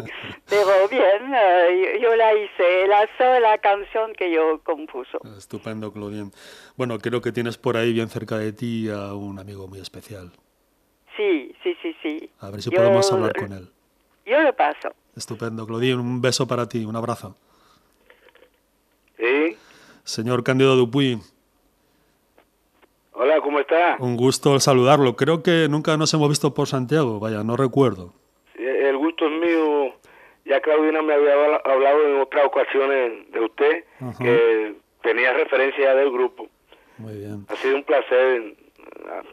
pero 0.48 0.88
bien, 0.88 1.34
eh, 1.34 1.94
yo, 1.94 2.10
yo 2.10 2.16
la 2.16 2.32
hice, 2.34 2.86
la 2.86 3.08
sola 3.18 3.58
canción 3.58 4.12
que 4.12 4.30
yo 4.30 4.60
compuso. 4.62 5.18
Estupendo, 5.36 5.92
Claudine. 5.92 6.30
Bueno, 6.76 6.98
creo 6.98 7.20
que 7.20 7.32
tienes 7.32 7.58
por 7.58 7.76
ahí 7.76 7.92
bien 7.92 8.08
cerca 8.08 8.38
de 8.38 8.52
ti 8.52 8.88
a 8.88 9.14
un 9.14 9.38
amigo 9.38 9.66
muy 9.68 9.80
especial. 9.80 10.30
Sí, 11.16 11.54
sí, 11.62 11.76
sí, 11.82 11.96
sí. 12.02 12.30
A 12.40 12.50
ver 12.50 12.62
si 12.62 12.70
Yo- 12.70 12.76
podemos 12.78 13.10
hablar 13.12 13.34
con 13.34 13.52
él. 13.52 13.68
Yo 14.26 14.40
lo 14.40 14.52
paso. 14.54 14.90
Estupendo, 15.16 15.66
Claudine. 15.66 15.94
Un 15.96 16.20
beso 16.20 16.46
para 16.46 16.68
ti, 16.68 16.84
un 16.84 16.96
abrazo. 16.96 17.36
Sí. 19.18 19.56
Señor 20.04 20.44
Cándido 20.44 20.76
Dupuy, 20.76 21.18
Hola, 23.12 23.40
¿cómo 23.40 23.60
está? 23.60 23.96
un 23.98 24.16
gusto 24.16 24.60
saludarlo. 24.60 25.16
Creo 25.16 25.42
que 25.42 25.68
nunca 25.70 25.96
nos 25.96 26.12
hemos 26.12 26.28
visto 26.28 26.52
por 26.52 26.68
Santiago, 26.68 27.18
vaya, 27.18 27.42
no 27.42 27.56
recuerdo. 27.56 28.12
Sí, 28.56 28.62
El 28.62 28.96
gusto 28.98 29.26
es 29.26 29.32
mío. 29.40 29.94
Ya 30.44 30.60
Claudina 30.60 31.02
me 31.02 31.14
había 31.14 31.32
habla- 31.32 31.62
hablado 31.64 32.06
en 32.06 32.20
otras 32.20 32.46
ocasiones 32.46 33.30
de 33.32 33.40
usted, 33.40 33.84
Ajá. 34.00 34.22
que 34.22 34.76
tenía 35.02 35.32
referencia 35.32 35.94
del 35.94 36.12
grupo. 36.12 36.46
Muy 36.98 37.16
bien. 37.18 37.46
Ha 37.48 37.56
sido 37.56 37.76
un 37.76 37.84
placer 37.84 38.54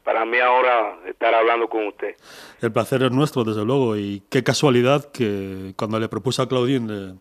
para 0.04 0.26
mí 0.26 0.38
ahora 0.40 0.98
estar 1.08 1.34
hablando 1.34 1.68
con 1.70 1.88
usted. 1.88 2.16
El 2.62 2.72
placer 2.72 3.04
es 3.04 3.12
nuestro, 3.12 3.44
desde 3.44 3.66
luego, 3.66 3.96
y 3.98 4.24
qué 4.30 4.44
casualidad 4.44 5.12
que 5.12 5.74
cuando 5.78 6.00
le 6.00 6.10
propuse 6.10 6.42
a 6.42 6.48
Claudine 6.48 6.94
eh, 6.94 7.14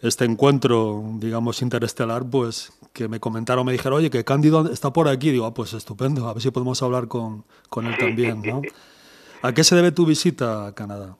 este 0.00 0.24
encuentro, 0.24 1.02
digamos, 1.18 1.62
interestelar, 1.62 2.22
pues 2.30 2.72
que 2.92 3.08
me 3.08 3.20
comentaron, 3.20 3.64
me 3.64 3.72
dijeron, 3.72 3.98
oye, 3.98 4.10
que 4.10 4.24
Cándido 4.24 4.70
está 4.70 4.92
por 4.92 5.08
aquí. 5.08 5.30
Digo, 5.30 5.46
ah, 5.46 5.54
pues 5.54 5.72
estupendo, 5.72 6.28
a 6.28 6.34
ver 6.34 6.42
si 6.42 6.50
podemos 6.50 6.82
hablar 6.82 7.08
con, 7.08 7.44
con 7.68 7.86
él 7.86 7.96
también, 7.96 8.42
¿no? 8.42 8.62
¿A 9.42 9.52
qué 9.52 9.64
se 9.64 9.74
debe 9.74 9.90
tu 9.92 10.06
visita 10.06 10.66
a 10.66 10.74
Canadá? 10.74 11.16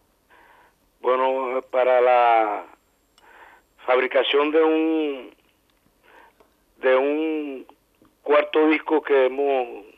Bueno, 1.00 1.60
para 1.70 2.00
la 2.00 2.64
fabricación 3.86 4.52
de 4.52 4.62
un 4.62 5.30
de 6.80 6.96
un 6.96 7.66
cuarto 8.22 8.68
disco 8.68 9.02
que 9.02 9.26
hemos 9.26 9.91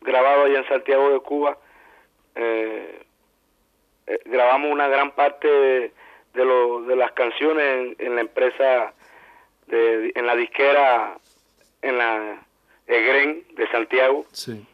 grabado 0.00 0.44
allá 0.44 0.58
en 0.58 0.68
Santiago 0.68 1.10
de 1.10 1.20
Cuba, 1.20 1.58
eh, 2.34 3.02
eh, 4.06 4.18
grabamos 4.26 4.70
una 4.72 4.88
gran 4.88 5.10
parte 5.12 5.48
de, 5.48 5.92
de, 6.34 6.44
lo- 6.44 6.82
de 6.82 6.96
las 6.96 7.12
canciones 7.12 7.64
en, 7.98 8.06
en 8.06 8.14
la 8.14 8.20
empresa, 8.22 8.92
de, 9.66 10.12
en 10.14 10.26
la 10.26 10.34
disquera, 10.36 11.18
en 11.82 11.98
la 11.98 12.42
Egren 12.86 13.44
de 13.54 13.68
Santiago 13.68 14.24
Sí. 14.32 14.66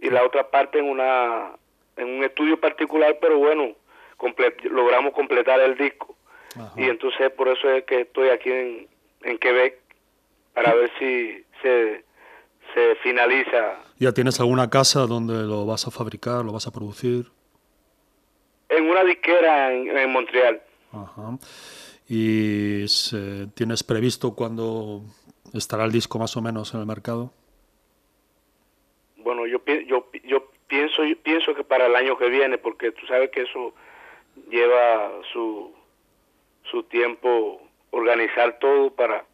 y 0.00 0.10
la 0.10 0.24
otra 0.24 0.50
parte 0.50 0.78
en 0.78 0.88
una 0.88 1.52
en 1.96 2.08
un 2.08 2.24
estudio 2.24 2.58
particular, 2.58 3.18
pero 3.20 3.36
bueno, 3.38 3.72
comple- 4.16 4.56
logramos 4.62 5.12
completar 5.12 5.60
el 5.60 5.76
disco. 5.76 6.16
Ajá. 6.56 6.72
Y 6.76 6.84
entonces 6.88 7.30
por 7.32 7.48
eso 7.48 7.68
es 7.70 7.84
que 7.84 8.00
estoy 8.00 8.30
aquí 8.30 8.50
en, 8.50 8.88
en 9.22 9.38
Quebec 9.38 9.78
para 10.54 10.74
ver 10.74 10.90
si 10.98 11.44
se, 11.60 12.02
se 12.74 12.94
finaliza 13.02 13.76
¿Ya 13.98 14.12
tienes 14.12 14.40
alguna 14.40 14.68
casa 14.70 15.00
donde 15.06 15.34
lo 15.44 15.64
vas 15.66 15.86
a 15.86 15.90
fabricar, 15.90 16.44
lo 16.44 16.52
vas 16.52 16.66
a 16.66 16.72
producir? 16.72 17.26
en 18.68 18.88
una 18.88 19.04
disquera 19.04 19.72
en, 19.74 19.96
en 19.96 20.10
Montreal. 20.10 20.62
Ajá. 20.92 21.36
¿Y 22.08 22.84
se- 22.88 23.46
tienes 23.54 23.82
previsto 23.84 24.34
cuándo 24.34 25.02
estará 25.52 25.84
el 25.84 25.92
disco 25.92 26.18
más 26.18 26.34
o 26.38 26.42
menos 26.42 26.72
en 26.72 26.80
el 26.80 26.86
mercado? 26.86 27.32
Bueno, 29.18 29.46
yo 29.46 29.58
pi- 29.60 29.84
yo 29.86 30.10
pi- 30.10 30.22
yo 30.26 30.48
pienso 30.68 31.04
yo 31.04 31.16
pienso 31.22 31.54
que 31.54 31.64
para 31.64 31.86
el 31.86 31.94
año 31.96 32.16
que 32.16 32.28
viene 32.28 32.56
porque 32.58 32.92
tú 32.92 33.06
sabes 33.06 33.30
que 33.30 33.42
eso 33.42 33.74
lleva 34.50 35.10
su 35.32 35.72
su 36.70 36.82
tiempo 36.84 37.60
organizar 37.90 38.58
todo 38.58 38.90
para 38.94 39.24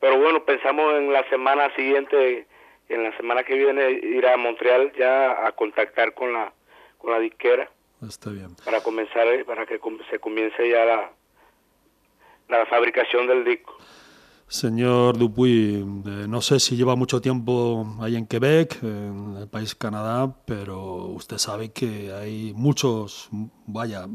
pero 0.00 0.18
bueno, 0.18 0.44
pensamos 0.44 0.94
en 0.94 1.12
la 1.12 1.28
semana 1.28 1.74
siguiente 1.74 2.46
en 2.88 3.02
la 3.02 3.16
semana 3.16 3.42
que 3.42 3.54
viene 3.54 3.90
ir 3.90 4.26
a 4.26 4.36
Montreal 4.36 4.92
ya 4.96 5.46
a 5.46 5.52
contactar 5.52 6.14
con 6.14 6.32
la 6.32 6.52
con 6.98 7.12
la 7.12 7.18
disquera 7.18 7.68
Está 8.06 8.30
bien. 8.30 8.54
para 8.64 8.80
comenzar 8.82 9.26
para 9.44 9.66
que 9.66 9.80
se 10.10 10.18
comience 10.18 10.68
ya 10.68 10.84
la 10.84 11.10
la 12.48 12.66
fabricación 12.66 13.26
del 13.26 13.44
disco. 13.44 13.76
Señor 14.48 15.18
Dupuy, 15.18 15.84
eh, 16.06 16.26
no 16.28 16.40
sé 16.40 16.60
si 16.60 16.76
lleva 16.76 16.94
mucho 16.94 17.20
tiempo 17.20 17.84
ahí 18.00 18.14
en 18.14 18.26
Quebec, 18.26 18.80
en 18.82 19.36
el 19.40 19.48
país 19.48 19.74
Canadá, 19.74 20.36
pero 20.46 21.06
usted 21.06 21.38
sabe 21.38 21.72
que 21.72 22.12
hay 22.12 22.52
muchos, 22.54 23.28
vaya, 23.66 24.06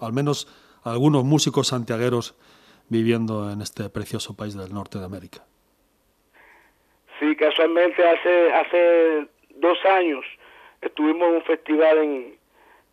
al 0.00 0.12
menos 0.12 0.46
algunos 0.82 1.24
músicos 1.24 1.68
santiagueros 1.68 2.34
viviendo 2.88 3.50
en 3.50 3.60
este 3.60 3.88
precioso 3.90 4.34
país 4.34 4.56
del 4.56 4.72
norte 4.72 4.98
de 4.98 5.04
América. 5.04 5.44
Sí, 7.18 7.34
casualmente 7.36 8.06
hace 8.06 8.52
hace 8.52 9.28
dos 9.56 9.78
años 9.84 10.24
estuvimos 10.80 11.28
en 11.28 11.34
un 11.34 11.42
festival 11.42 11.98
en 11.98 12.38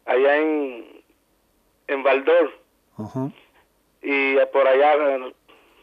allá 0.05 0.37
en 0.37 0.95
en 1.87 2.03
Valdor. 2.03 2.51
Y 4.01 4.35
por 4.53 4.67
allá 4.67 4.93
eh, 4.95 5.33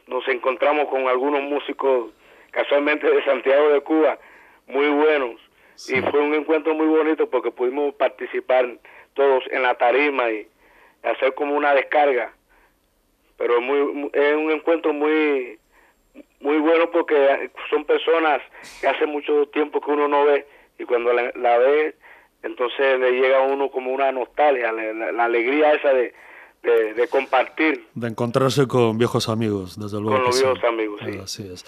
nos 0.06 0.28
encontramos 0.28 0.88
con 0.88 1.06
algunos 1.08 1.42
músicos 1.42 2.10
casualmente 2.50 3.06
de 3.08 3.24
Santiago 3.24 3.70
de 3.70 3.80
Cuba 3.80 4.18
muy 4.66 4.88
buenos. 4.88 5.40
Y 5.88 6.00
fue 6.02 6.20
un 6.20 6.34
encuentro 6.34 6.74
muy 6.74 6.86
bonito 6.86 7.28
porque 7.28 7.50
pudimos 7.50 7.94
participar 7.94 8.78
todos 9.14 9.44
en 9.50 9.62
la 9.62 9.74
tarima 9.74 10.30
y 10.30 10.46
hacer 11.02 11.34
como 11.34 11.56
una 11.56 11.74
descarga 11.74 12.32
pero 13.36 13.60
muy, 13.60 13.80
mu- 13.92 14.10
es 14.12 14.36
un 14.36 14.50
encuentro 14.50 14.92
muy 14.92 15.58
muy 16.40 16.58
bueno 16.58 16.90
porque 16.90 17.50
son 17.70 17.84
personas 17.84 18.42
que 18.80 18.88
hace 18.88 19.06
mucho 19.06 19.46
tiempo 19.46 19.80
que 19.80 19.90
uno 19.92 20.08
no 20.08 20.24
ve 20.26 20.46
y 20.78 20.84
cuando 20.84 21.12
la, 21.12 21.32
la 21.36 21.56
ve 21.58 21.94
entonces 22.42 22.98
le 22.98 23.12
llega 23.12 23.38
a 23.38 23.42
uno 23.46 23.70
como 23.70 23.92
una 23.92 24.10
nostalgia 24.12 24.72
la, 24.72 24.92
la- 24.92 25.12
la 25.12 25.24
alegría 25.24 25.72
esa 25.74 25.92
de, 25.94 26.12
de, 26.62 26.94
de 26.94 27.08
compartir 27.08 27.86
De 27.94 28.08
encontrarse 28.08 28.66
con 28.66 28.98
viejos 28.98 29.28
amigos, 29.28 29.78
desde 29.80 30.00
luego. 30.00 30.16
Con 30.16 30.26
los 30.26 30.36
sí. 30.36 30.44
viejos 30.44 30.64
amigos, 30.64 31.00
sí. 31.04 31.18
Así 31.22 31.50
es. 31.52 31.64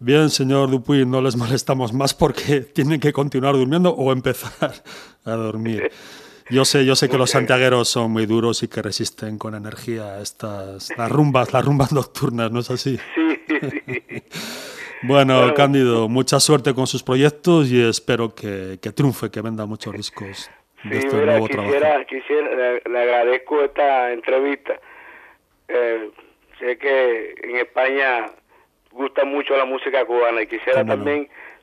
Bien, 0.00 0.28
señor 0.30 0.70
Dupuy, 0.70 1.04
no 1.06 1.20
les 1.22 1.36
molestamos 1.36 1.92
más 1.92 2.14
porque 2.14 2.60
tienen 2.74 3.00
que 3.00 3.12
continuar 3.12 3.54
durmiendo 3.54 3.90
o 3.90 4.12
empezar 4.12 4.72
a 5.24 5.30
dormir. 5.32 5.90
Yo 6.50 6.64
sé, 6.64 6.84
yo 6.86 6.96
sé 6.96 7.08
que 7.08 7.18
los 7.18 7.30
santiagueros 7.30 7.88
son 7.88 8.10
muy 8.10 8.24
duros 8.26 8.62
y 8.62 8.68
que 8.68 8.80
resisten 8.82 9.36
con 9.38 9.54
energía 9.54 10.20
estas 10.20 10.88
las 10.96 11.10
rumbas, 11.10 11.52
las 11.52 11.64
rumbas 11.64 11.92
nocturnas, 11.92 12.50
¿no 12.50 12.60
es 12.60 12.70
así? 12.70 12.98
sí. 13.14 13.40
Bueno, 15.02 15.38
Bueno. 15.38 15.54
Cándido, 15.54 16.08
mucha 16.08 16.40
suerte 16.40 16.74
con 16.74 16.88
sus 16.88 17.04
proyectos 17.04 17.70
y 17.70 17.80
espero 17.80 18.34
que, 18.34 18.78
que 18.82 18.90
triunfe, 18.90 19.30
que 19.30 19.40
venda 19.40 19.64
muchos 19.64 19.94
discos 19.94 20.50
de 20.82 21.00
Sí, 21.00 21.06
este 21.06 21.16
mira, 21.16 21.26
nuevo 21.32 21.46
trabajo. 21.48 21.72
quisiera, 21.72 22.04
quisiera, 22.04 22.56
le, 22.56 22.82
le 22.90 23.02
agradezco 23.02 23.62
esta 23.62 24.12
entrevista. 24.12 24.74
Eh, 25.68 26.10
sé 26.58 26.78
que 26.78 27.34
en 27.44 27.56
España 27.58 28.26
gusta 28.90 29.24
mucho 29.24 29.56
la 29.56 29.64
música 29.66 30.04
cubana 30.04 30.42
y 30.42 30.48
quisiera 30.48 30.80
Cómo 30.80 30.96
no. 30.96 31.04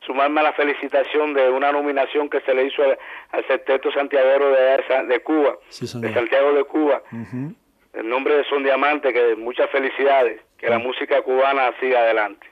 Sumarme 0.05 0.41
a 0.41 0.43
la 0.43 0.53
felicitación 0.53 1.33
de 1.33 1.49
una 1.49 1.71
nominación 1.71 2.29
que 2.29 2.41
se 2.41 2.53
le 2.53 2.65
hizo 2.67 2.83
al, 2.83 2.97
al 3.31 3.47
Sexteto 3.47 3.91
Santiaguero 3.91 4.49
de, 4.51 5.05
de 5.07 5.19
Cuba, 5.23 5.55
Sí, 5.69 5.85
de 5.99 6.13
Santiago 6.13 6.53
de 6.53 6.63
Cuba, 6.65 7.01
Ujú. 7.11 7.53
en 7.93 8.09
nombre 8.09 8.35
de 8.37 8.43
Son 8.45 8.63
Diamante, 8.63 9.11
que 9.13 9.35
muchas 9.35 9.69
felicidades, 9.71 10.41
que 10.57 10.67
Mm. 10.67 10.71
la 10.71 10.79
música 10.79 11.21
cubana 11.21 11.71
siga 11.79 11.99
adelante. 11.99 12.45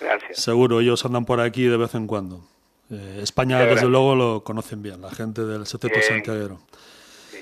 Gracias. 0.00 0.38
Seguro, 0.42 0.80
ellos 0.80 1.04
andan 1.04 1.24
por 1.24 1.40
aquí 1.40 1.64
de 1.64 1.76
vez 1.76 1.94
en 1.94 2.06
cuando. 2.06 2.40
Eh, 2.90 3.20
España, 3.22 3.56
Muchas 3.56 3.60
desde 3.60 3.70
gracias. 3.86 3.90
luego, 3.90 4.14
lo 4.16 4.44
conocen 4.44 4.82
bien, 4.82 5.00
la 5.00 5.10
gente 5.10 5.42
del 5.44 5.64
Seteto 5.66 5.94
Bien. 5.94 6.02
Santiaguero. 6.08 6.58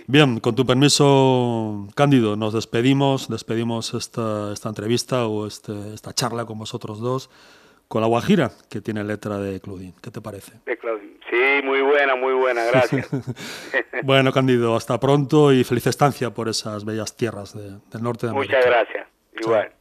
Bien, 0.06 0.40
con 0.40 0.54
tu 0.54 0.64
permiso, 0.66 1.86
Cándido, 1.94 2.36
nos 2.36 2.52
despedimos, 2.52 3.28
despedimos 3.28 3.94
esta, 3.94 4.52
esta 4.52 4.68
entrevista 4.68 5.26
o 5.26 5.46
este- 5.46 5.94
esta 5.94 6.12
charla 6.12 6.44
con 6.46 6.58
vosotros 6.58 7.00
dos 7.00 7.30
con 7.90 8.00
la 8.02 8.06
Guajira, 8.06 8.52
que 8.70 8.80
tiene 8.80 9.02
letra 9.02 9.38
de 9.38 9.60
Cludín. 9.60 9.92
¿Qué 10.00 10.12
te 10.12 10.20
parece? 10.20 10.52
De 10.64 10.78
Claudio. 10.78 11.10
Sí, 11.28 11.60
muy 11.66 11.80
buena, 11.80 12.14
muy 12.14 12.34
buena, 12.34 12.64
gracias. 12.66 13.08
Bueno, 14.04 14.32
Cándido, 14.32 14.76
hasta 14.76 14.98
pronto 15.00 15.52
y 15.52 15.64
feliz 15.64 15.88
estancia 15.88 16.30
por 16.30 16.48
esas 16.48 16.84
bellas 16.84 17.16
tierras 17.16 17.52
de- 17.52 17.78
del 17.90 18.02
norte 18.02 18.26
de 18.26 18.30
América. 18.32 18.56
Muchas 18.58 18.70
gracias. 18.70 19.08
Igual. 19.40 19.72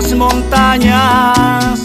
Las 0.00 0.14
montañas 0.14 1.82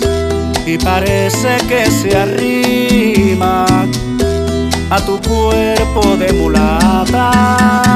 y 0.68 0.78
parece 0.78 1.57
que 1.68 1.89
se 1.89 2.16
arrima 2.16 3.66
a 4.91 4.99
tu 5.03 5.20
cuerpo 5.20 6.16
de 6.18 6.32
mulata. 6.34 7.93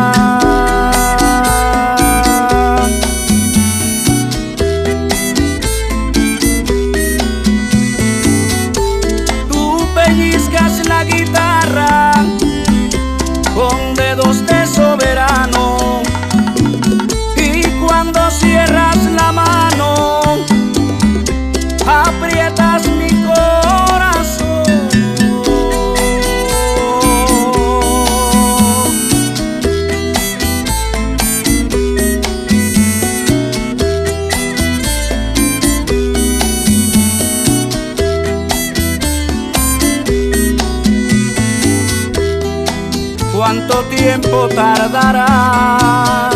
tardarás 44.57 46.35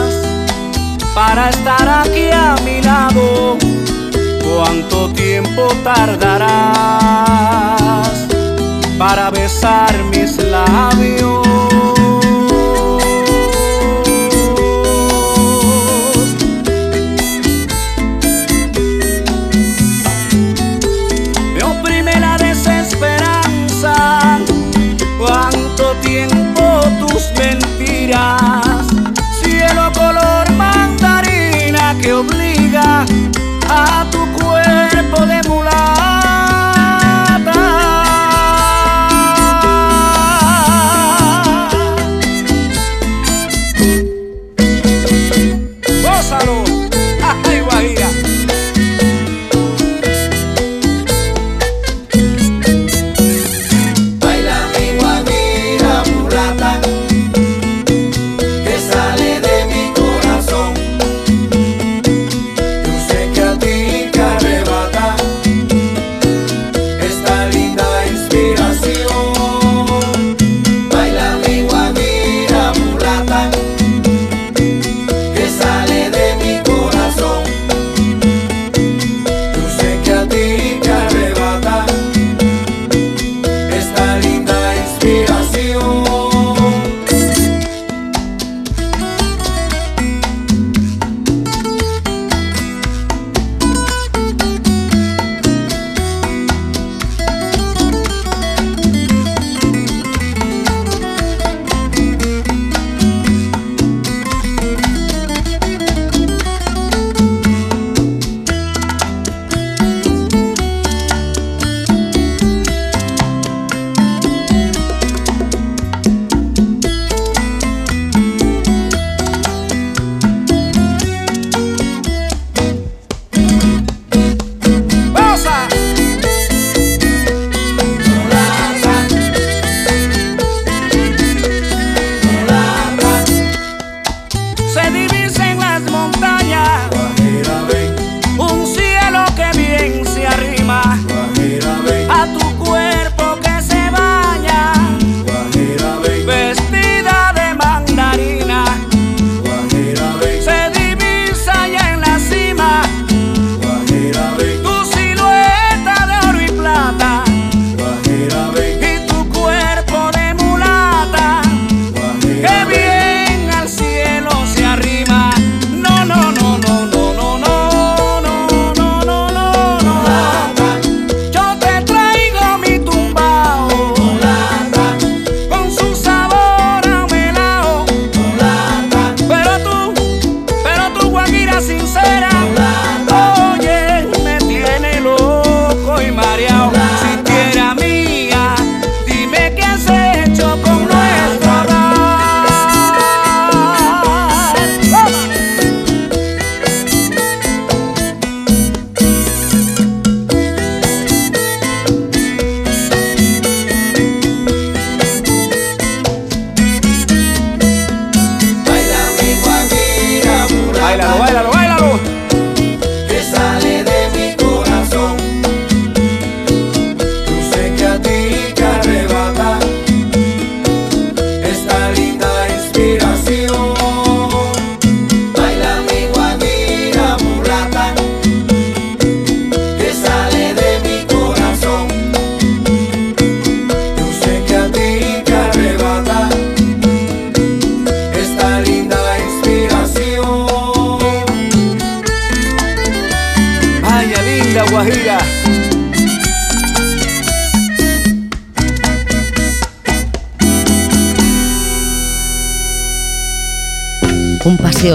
para 1.15 1.49
estar 1.49 1.89
aquí 1.89 2.29
a 2.31 2.55
mi 2.63 2.79
lado? 2.83 3.57
¿Cuánto 4.43 5.09
tiempo 5.13 5.63
tardarás 5.83 6.77
para 8.99 9.31
besar 9.31 9.91
mis 10.11 10.37
labios? 10.37 11.60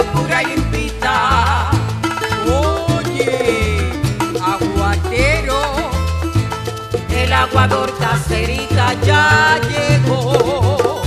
pura 0.00 0.42
y 0.42 0.46
limpita. 0.46 1.70
Oye, 2.46 3.92
aguatero, 4.40 5.60
el 7.10 7.32
aguador 7.32 7.96
caserita 7.98 8.94
ya 9.04 9.60
llegó. 9.68 11.02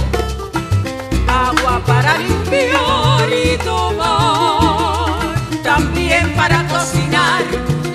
Agua 1.27 1.81
para 1.85 2.17
limpiar 2.17 3.29
y 3.29 3.57
tomar, 3.57 5.33
también 5.63 6.33
para 6.35 6.67
cocinar, 6.67 7.43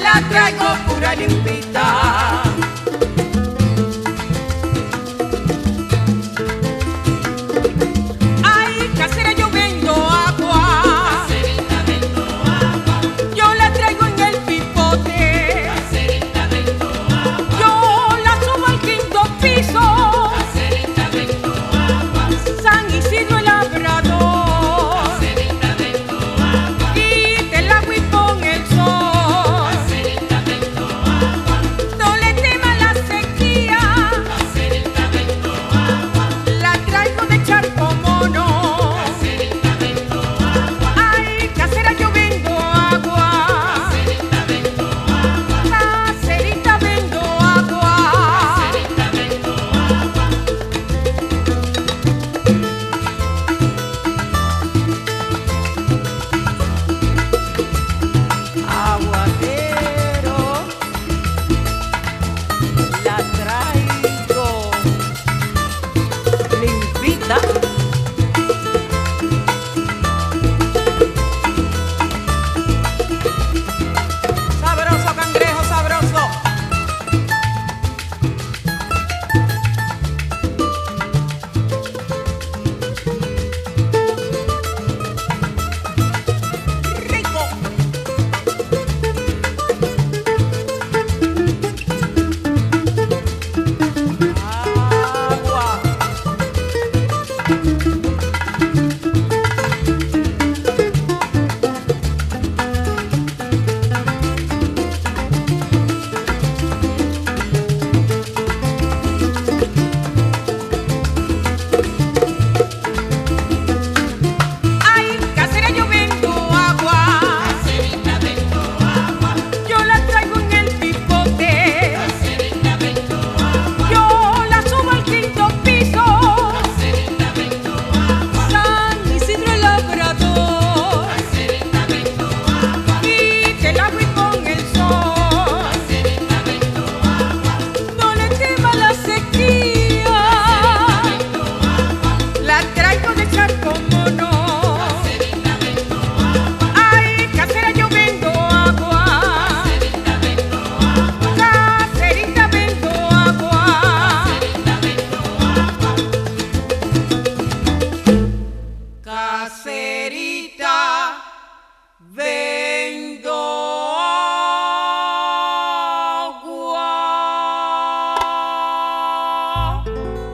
la 0.00 0.20
traigo 0.28 0.74
pura 0.86 1.14
y 1.14 1.26
limpita. 1.28 2.49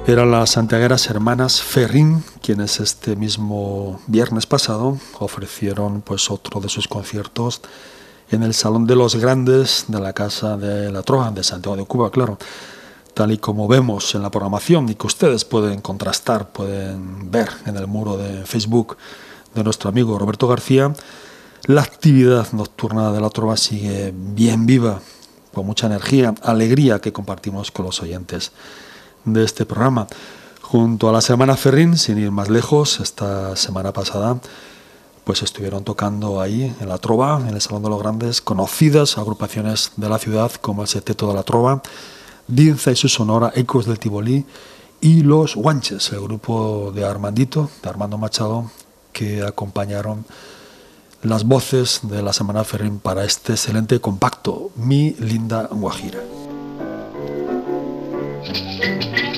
Eran 0.08 0.30
las 0.30 0.50
santiagueras 0.50 1.10
hermanas 1.10 1.60
Ferrín 1.60 2.22
quienes 2.40 2.78
este 2.78 3.16
mismo 3.16 4.00
viernes 4.06 4.46
pasado 4.46 5.00
ofrecieron 5.18 6.00
pues 6.00 6.30
otro 6.30 6.60
de 6.60 6.68
sus 6.68 6.86
conciertos 6.86 7.60
en 8.30 8.44
el 8.44 8.54
Salón 8.54 8.86
de 8.86 8.94
los 8.94 9.16
Grandes 9.16 9.86
de 9.88 9.98
la 9.98 10.12
Casa 10.12 10.56
de 10.56 10.92
la 10.92 11.02
Troja 11.02 11.32
de 11.32 11.42
Santiago 11.42 11.76
de 11.76 11.86
Cuba, 11.86 12.12
claro. 12.12 12.38
Tal 13.14 13.32
y 13.32 13.38
como 13.38 13.66
vemos 13.66 14.14
en 14.14 14.22
la 14.22 14.30
programación 14.30 14.88
y 14.88 14.94
que 14.94 15.08
ustedes 15.08 15.44
pueden 15.44 15.80
contrastar, 15.80 16.50
pueden 16.52 17.28
ver 17.32 17.48
en 17.66 17.76
el 17.76 17.88
muro 17.88 18.16
de 18.16 18.46
Facebook 18.46 18.96
de 19.56 19.64
nuestro 19.64 19.90
amigo 19.90 20.20
Roberto 20.20 20.46
García, 20.46 20.94
la 21.64 21.82
actividad 21.82 22.52
nocturna 22.52 23.10
de 23.10 23.20
la 23.20 23.30
Trova 23.30 23.56
sigue 23.56 24.14
bien 24.14 24.66
viva, 24.66 25.00
con 25.52 25.66
mucha 25.66 25.88
energía, 25.88 26.32
alegría 26.42 27.00
que 27.00 27.12
compartimos 27.12 27.72
con 27.72 27.86
los 27.86 28.00
oyentes 28.00 28.52
de 29.26 29.44
este 29.44 29.66
programa. 29.66 30.06
Junto 30.62 31.08
a 31.08 31.12
la 31.12 31.20
Semana 31.20 31.56
Ferrín, 31.56 31.98
sin 31.98 32.18
ir 32.18 32.30
más 32.30 32.48
lejos, 32.48 33.00
esta 33.00 33.54
semana 33.54 33.92
pasada, 33.92 34.38
pues 35.24 35.42
estuvieron 35.42 35.84
tocando 35.84 36.40
ahí 36.40 36.74
en 36.80 36.88
la 36.88 36.98
Trova, 36.98 37.40
en 37.46 37.54
el 37.54 37.60
Salón 37.60 37.82
de 37.82 37.90
los 37.90 38.00
Grandes, 38.00 38.40
conocidas 38.40 39.18
agrupaciones 39.18 39.92
de 39.96 40.08
la 40.08 40.18
ciudad 40.18 40.52
como 40.52 40.82
el 40.82 40.88
Seteto 40.88 41.28
de 41.28 41.34
la 41.34 41.42
Trova, 41.42 41.82
Dinza 42.48 42.92
y 42.92 42.96
su 42.96 43.08
Sonora, 43.08 43.52
Ecos 43.54 43.86
del 43.86 43.98
Tibolí 43.98 44.46
y 45.00 45.22
Los 45.22 45.56
Guanches, 45.56 46.12
el 46.12 46.20
grupo 46.20 46.92
de 46.94 47.04
Armandito, 47.04 47.70
de 47.82 47.88
Armando 47.88 48.18
Machado, 48.18 48.70
que 49.12 49.42
acompañaron 49.42 50.24
las 51.22 51.44
voces 51.44 52.00
de 52.02 52.22
la 52.22 52.32
Semana 52.32 52.64
Ferrín 52.64 53.00
para 53.00 53.24
este 53.24 53.52
excelente 53.52 54.00
compacto, 54.00 54.70
Mi 54.76 55.10
Linda 55.18 55.68
Guajira. 55.70 56.45
Thank 58.46 59.26
you. 59.26 59.35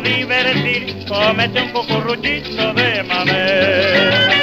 divertir, 0.00 1.04
comete 1.08 1.62
un 1.62 1.68
cucurruchito 1.70 2.74
de 2.74 3.02
mamé. 3.04 4.42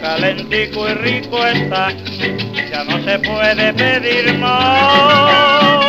calentico 0.00 0.88
y 0.88 0.94
rico 0.94 1.46
está, 1.46 1.92
ya 2.70 2.84
no 2.84 3.02
se 3.04 3.18
puede 3.20 3.72
pedir 3.74 4.34
más. 4.38 5.84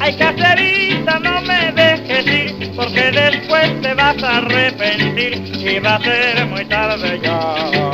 Ay, 0.00 0.16
caserita, 0.16 1.18
no 1.18 1.40
me 1.42 1.72
dejes 1.72 2.26
ir, 2.26 2.72
porque 2.76 3.10
después 3.10 3.80
te 3.80 3.95
vas 4.06 4.22
a 4.22 4.36
arrepentir 4.36 5.32
y 5.58 5.78
va 5.80 5.96
a 5.96 6.00
ser 6.00 6.46
muy 6.46 6.64
tarde 6.66 7.20
ya. 7.20 7.85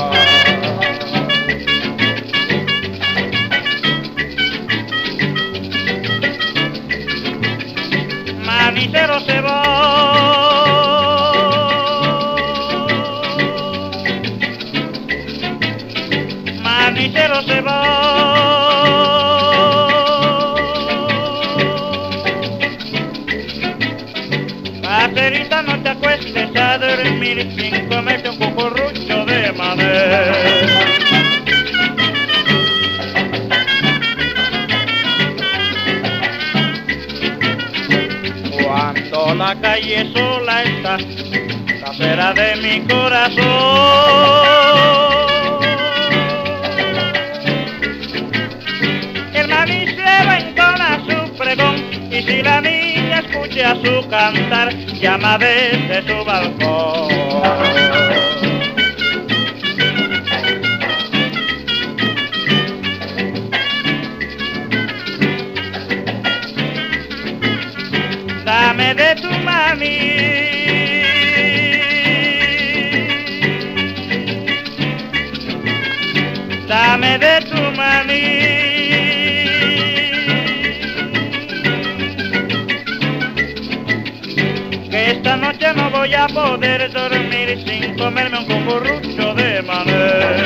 2005 27.23 28.03
mete 28.03 28.31
un 28.31 28.37
cucurrucho 28.37 29.25
de 29.27 29.53
madera. 29.53 30.35
Cuando 38.65 39.35
la 39.37 39.55
calle 39.61 40.13
sola 40.13 40.63
está, 40.65 40.99
la 40.99 41.95
cera 41.95 42.33
de 42.33 42.57
mi 42.57 42.81
corazón. 42.89 43.43
El 49.33 49.47
maní 49.47 49.87
se 49.87 50.27
va 50.27 50.39
en 50.39 50.55
cola 50.57 51.01
su 51.07 51.37
pregón 51.37 51.77
y 52.11 52.23
si 52.23 52.43
la 52.43 52.61
niña 52.61 53.21
escucha 53.21 53.77
su 53.77 54.09
cantar, 54.09 54.75
llama 55.03 55.37
desde 55.37 56.07
su 56.07 56.25
balcón. 56.25 58.12
Esta 85.33 85.37
noche 85.37 85.73
no 85.75 85.91
voy 85.91 86.13
a 86.13 86.27
poder 86.27 86.93
dormir 86.93 87.59
sin 87.67 87.97
comerme 87.97 88.39
un 88.39 88.45
cucurrucho 88.45 89.35
de 89.35 89.63
maní. 89.63 90.42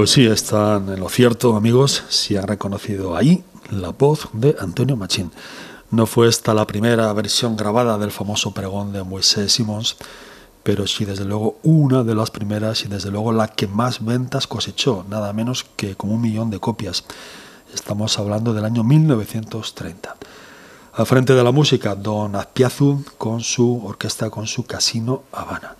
Pues 0.00 0.12
sí, 0.12 0.24
están 0.24 0.88
en 0.88 0.98
lo 0.98 1.10
cierto, 1.10 1.54
amigos, 1.56 2.04
si 2.08 2.34
han 2.34 2.48
reconocido 2.48 3.18
ahí 3.18 3.44
la 3.70 3.90
voz 3.90 4.30
de 4.32 4.56
Antonio 4.58 4.96
Machín. 4.96 5.30
No 5.90 6.06
fue 6.06 6.26
esta 6.26 6.54
la 6.54 6.66
primera 6.66 7.12
versión 7.12 7.54
grabada 7.54 7.98
del 7.98 8.10
famoso 8.10 8.54
pregón 8.54 8.94
de 8.94 9.02
Moisés 9.02 9.52
Simons, 9.52 9.98
pero 10.62 10.86
sí 10.86 11.04
desde 11.04 11.26
luego 11.26 11.58
una 11.64 12.02
de 12.02 12.14
las 12.14 12.30
primeras 12.30 12.82
y 12.86 12.88
desde 12.88 13.10
luego 13.10 13.30
la 13.30 13.48
que 13.48 13.66
más 13.66 14.02
ventas 14.02 14.46
cosechó, 14.46 15.04
nada 15.06 15.34
menos 15.34 15.66
que 15.76 15.96
como 15.96 16.14
un 16.14 16.22
millón 16.22 16.48
de 16.48 16.60
copias. 16.60 17.04
Estamos 17.74 18.18
hablando 18.18 18.54
del 18.54 18.64
año 18.64 18.82
1930. 18.82 20.16
Al 20.94 21.04
frente 21.04 21.34
de 21.34 21.44
la 21.44 21.52
música, 21.52 21.94
Don 21.94 22.36
Azpiazu 22.36 23.04
con 23.18 23.42
su 23.42 23.84
orquesta, 23.84 24.30
con 24.30 24.46
su 24.46 24.64
Casino 24.64 25.24
Habana. 25.30 25.76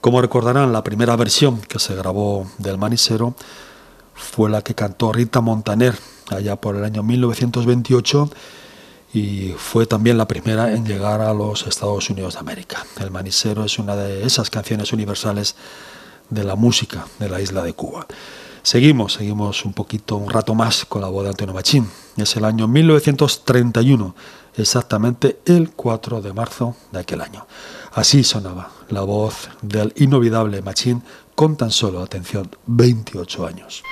Como 0.00 0.20
recordarán, 0.20 0.72
la 0.72 0.84
primera 0.84 1.16
versión 1.16 1.60
que 1.60 1.78
se 1.78 1.94
grabó 1.94 2.46
del 2.58 2.78
Manisero 2.78 3.34
fue 4.14 4.50
la 4.50 4.62
que 4.62 4.74
cantó 4.74 5.12
Rita 5.12 5.40
Montaner 5.40 5.94
allá 6.30 6.56
por 6.56 6.76
el 6.76 6.84
año 6.84 7.02
1928 7.02 8.30
y 9.12 9.54
fue 9.56 9.86
también 9.86 10.18
la 10.18 10.28
primera 10.28 10.72
en 10.72 10.84
llegar 10.84 11.20
a 11.20 11.32
los 11.32 11.66
Estados 11.66 12.10
Unidos 12.10 12.34
de 12.34 12.40
América. 12.40 12.84
El 13.00 13.10
Manisero 13.10 13.64
es 13.64 13.78
una 13.78 13.96
de 13.96 14.24
esas 14.24 14.50
canciones 14.50 14.92
universales 14.92 15.56
de 16.28 16.44
la 16.44 16.56
música 16.56 17.06
de 17.18 17.28
la 17.28 17.40
isla 17.40 17.62
de 17.62 17.72
Cuba. 17.72 18.06
Seguimos, 18.62 19.12
seguimos 19.12 19.64
un 19.64 19.72
poquito, 19.72 20.16
un 20.16 20.28
rato 20.28 20.54
más 20.54 20.84
con 20.84 21.00
la 21.00 21.08
voz 21.08 21.22
de 21.22 21.30
Antonio 21.30 21.54
Machín. 21.54 21.88
Es 22.16 22.34
el 22.36 22.44
año 22.44 22.66
1931, 22.66 24.14
exactamente 24.56 25.38
el 25.46 25.70
4 25.70 26.20
de 26.20 26.32
marzo 26.32 26.74
de 26.90 26.98
aquel 26.98 27.20
año. 27.20 27.46
Así 27.96 28.24
sonaba 28.24 28.72
la 28.90 29.00
voz 29.00 29.48
del 29.62 29.90
inolvidable 29.96 30.60
Machín 30.60 31.02
con 31.34 31.56
tan 31.56 31.70
solo, 31.70 32.02
atención, 32.02 32.50
28 32.66 33.46
años. 33.46 33.82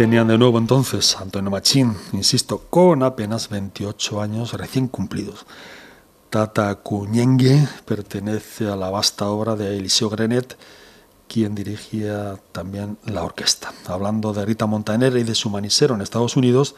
Tenían 0.00 0.28
de 0.28 0.38
nuevo 0.38 0.56
entonces 0.56 1.14
Antonio 1.20 1.50
Machín, 1.50 1.94
insisto, 2.14 2.64
con 2.70 3.02
apenas 3.02 3.50
28 3.50 4.22
años 4.22 4.54
recién 4.54 4.88
cumplidos. 4.88 5.44
Tata 6.30 6.74
Cuñengue 6.76 7.68
pertenece 7.84 8.66
a 8.66 8.76
la 8.76 8.88
vasta 8.88 9.28
obra 9.28 9.56
de 9.56 9.76
Eliseo 9.76 10.08
Grenet, 10.08 10.56
quien 11.28 11.54
dirigía 11.54 12.40
también 12.50 12.96
la 13.04 13.24
orquesta. 13.24 13.74
Hablando 13.86 14.32
de 14.32 14.46
Rita 14.46 14.64
Montaner 14.64 15.14
y 15.18 15.22
de 15.22 15.34
su 15.34 15.50
manisero 15.50 15.94
en 15.94 16.00
Estados 16.00 16.34
Unidos, 16.34 16.76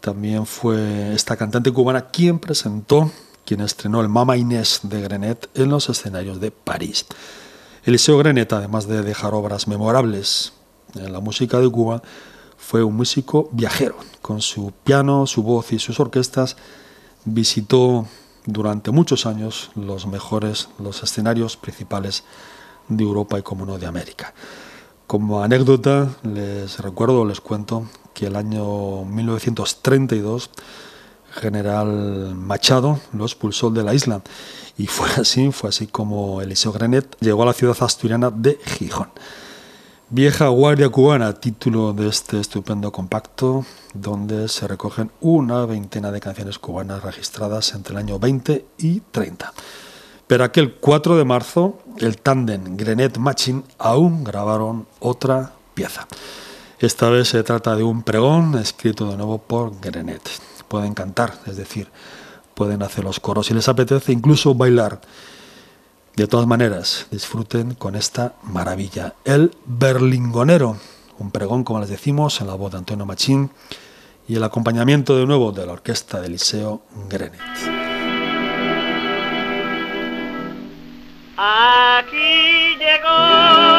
también 0.00 0.46
fue 0.46 1.14
esta 1.16 1.36
cantante 1.36 1.72
cubana 1.72 2.10
quien 2.10 2.38
presentó, 2.38 3.10
quien 3.44 3.60
estrenó 3.60 4.00
el 4.00 4.08
Mama 4.08 4.36
Inés 4.36 4.82
de 4.84 5.00
Grenet 5.00 5.50
en 5.54 5.68
los 5.68 5.88
escenarios 5.88 6.38
de 6.38 6.52
París. 6.52 7.06
Eliseo 7.82 8.16
Grenet, 8.18 8.52
además 8.52 8.86
de 8.86 9.02
dejar 9.02 9.34
obras 9.34 9.66
memorables 9.66 10.52
en 10.94 11.12
la 11.12 11.18
música 11.18 11.58
de 11.58 11.68
Cuba, 11.68 12.02
fue 12.56 12.82
un 12.82 12.96
músico 12.96 13.48
viajero. 13.52 13.96
Con 14.22 14.40
su 14.42 14.72
piano, 14.84 15.26
su 15.26 15.42
voz 15.42 15.72
y 15.72 15.78
sus 15.78 16.00
orquestas 16.00 16.56
visitó 17.24 18.06
durante 18.44 18.90
muchos 18.90 19.26
años 19.26 19.70
los 19.74 20.06
mejores, 20.06 20.68
los 20.78 21.02
escenarios 21.02 21.56
principales 21.56 22.24
de 22.88 23.02
Europa 23.02 23.38
y, 23.38 23.42
como 23.42 23.66
no, 23.66 23.78
de 23.78 23.86
América. 23.86 24.32
Como 25.06 25.42
anécdota, 25.42 26.08
les 26.22 26.78
recuerdo, 26.80 27.24
les 27.24 27.40
cuento 27.40 27.86
que 28.14 28.26
el 28.26 28.36
año 28.36 29.04
1932 29.04 30.50
General 31.36 32.34
Machado 32.34 32.98
lo 33.12 33.24
expulsó 33.24 33.70
de 33.70 33.82
la 33.82 33.94
isla 33.94 34.22
y 34.78 34.86
fue 34.86 35.08
así, 35.20 35.52
fue 35.52 35.68
así 35.68 35.86
como 35.86 36.40
Eliseo 36.40 36.72
Grenet 36.72 37.16
llegó 37.20 37.42
a 37.42 37.46
la 37.46 37.52
ciudad 37.52 37.76
asturiana 37.80 38.30
de 38.30 38.58
Gijón. 38.64 39.10
Vieja 40.08 40.46
Guardia 40.46 40.88
Cubana, 40.88 41.32
título 41.32 41.92
de 41.92 42.08
este 42.08 42.38
estupendo 42.38 42.92
compacto, 42.92 43.66
donde 43.92 44.46
se 44.46 44.68
recogen 44.68 45.10
una 45.20 45.66
veintena 45.66 46.12
de 46.12 46.20
canciones 46.20 46.60
cubanas 46.60 47.02
registradas 47.02 47.74
entre 47.74 47.92
el 47.92 47.98
año 47.98 48.20
20 48.20 48.66
y 48.78 49.00
30. 49.00 49.52
Pero 50.28 50.44
aquel 50.44 50.76
4 50.76 51.16
de 51.16 51.24
marzo, 51.24 51.80
el 51.98 52.18
tándem 52.18 52.76
Grenet-Machin 52.76 53.64
aún 53.78 54.22
grabaron 54.22 54.86
otra 55.00 55.50
pieza. 55.74 56.06
Esta 56.78 57.10
vez 57.10 57.26
se 57.26 57.42
trata 57.42 57.74
de 57.74 57.82
un 57.82 58.04
pregón 58.04 58.56
escrito 58.58 59.10
de 59.10 59.16
nuevo 59.16 59.38
por 59.38 59.80
Grenet. 59.80 60.22
Pueden 60.68 60.94
cantar, 60.94 61.34
es 61.46 61.56
decir, 61.56 61.88
pueden 62.54 62.84
hacer 62.84 63.02
los 63.02 63.18
coros 63.18 63.48
si 63.48 63.54
les 63.54 63.68
apetece, 63.68 64.12
incluso 64.12 64.54
bailar. 64.54 65.00
De 66.16 66.26
todas 66.26 66.46
maneras, 66.46 67.08
disfruten 67.10 67.74
con 67.74 67.94
esta 67.94 68.36
maravilla. 68.42 69.12
El 69.26 69.54
Berlingonero, 69.66 70.78
un 71.18 71.30
pregón, 71.30 71.62
como 71.62 71.78
les 71.80 71.90
decimos, 71.90 72.40
en 72.40 72.46
la 72.46 72.54
voz 72.54 72.72
de 72.72 72.78
Antonio 72.78 73.04
Machín 73.04 73.50
y 74.26 74.36
el 74.36 74.42
acompañamiento 74.42 75.14
de 75.14 75.26
nuevo 75.26 75.52
de 75.52 75.66
la 75.66 75.74
orquesta 75.74 76.22
de 76.22 76.30
Liceo 76.30 76.80
Grenet. 77.10 77.38
Aquí 81.36 82.78
llegó 82.78 83.75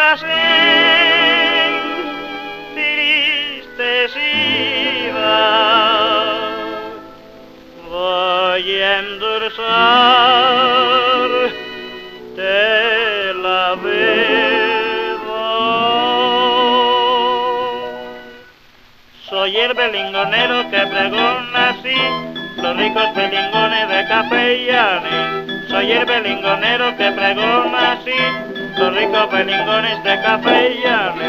estás 0.00 0.22
en 0.22 1.72
tristecida, 2.74 3.98
voy 7.90 8.80
a 8.80 8.98
endulzar 9.00 9.68
de 12.34 13.34
la 13.42 13.74
vida. 13.74 14.00
Soy 19.28 19.56
el 19.56 19.74
belingonero 19.74 20.70
que 20.70 20.86
pregona 20.86 21.68
así 21.68 21.96
los 22.56 22.76
ricos 22.76 23.14
belingones 23.14 23.88
de 23.88 24.08
Capellani. 24.08 25.68
Soy 25.68 25.92
el 25.92 26.06
belingonero 26.06 26.96
que 26.96 27.12
pregona 27.12 27.92
así 27.92 28.59
los 28.78 28.96
ricos 28.96 29.30
belingones 29.30 30.02
de 30.04 30.20
Capellani. 30.22 31.20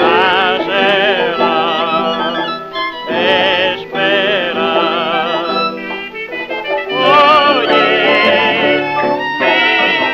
Hacela 0.00 1.58
espera. 3.08 4.72
Oye, 7.52 7.86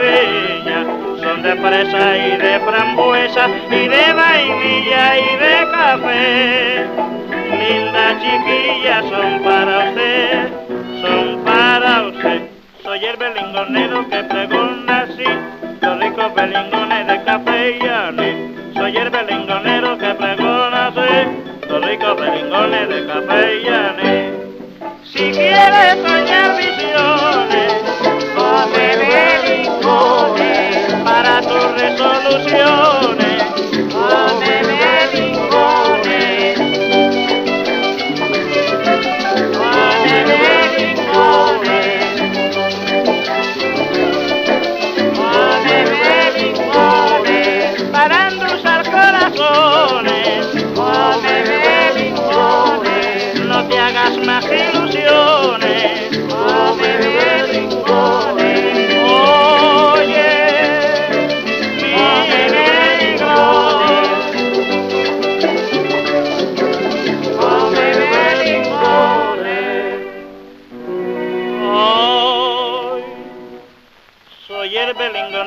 piña 0.00 0.80
son 1.22 1.38
de 1.42 1.52
fresa 1.56 2.04
y 2.16 2.18
de 2.36 2.60
frambuesa 2.60 3.44
y 3.70 3.88
de 3.88 4.12
vainilla 4.12 5.18
y 5.18 5.36
de 5.36 5.54
café. 5.72 7.19
Linda 7.50 8.18
chiquilla 8.20 9.02
son 9.02 9.42
para 9.42 9.78
usted, 9.88 10.48
son 11.02 11.44
para 11.44 12.02
usted. 12.08 12.42
Soy 12.82 13.04
el 13.04 13.16
belingonero 13.16 14.08
que 14.08 14.22
pregona 14.24 15.00
así 15.00 15.24
los 15.82 15.98
ricos 16.00 16.34
belingones 16.34 17.06
de 17.06 17.22
Capellani. 17.24 18.54
Soy 18.74 18.96
el 18.96 19.10
belingonero 19.10 19.98
que 19.98 20.14
pregona 20.14 20.86
así 20.86 21.68
los 21.68 21.84
ricos 21.84 22.20
belingones 22.20 22.88
de 22.88 23.06
Capellani. 23.06 24.30
Si 25.04 25.30
quieres 25.32 25.96
soñar 26.06 26.56
visiones, 26.56 27.29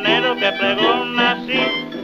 belingonero 0.03 0.35
que 0.35 0.51
pregona 0.51 1.31
así 1.31 1.59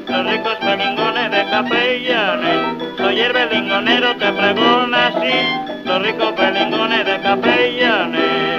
los 0.07 0.25
ricos 0.31 0.57
belingones 0.61 1.31
de 1.31 1.49
Capellanes. 1.49 2.97
Soy 2.97 3.19
el 3.19 3.33
belingonero 3.33 4.17
que 4.17 4.31
pregona 4.31 5.07
así 5.07 5.83
los 5.83 6.01
ricos 6.01 6.35
belingones 6.35 7.05
de 7.05 7.19
Capellanes. 7.19 8.58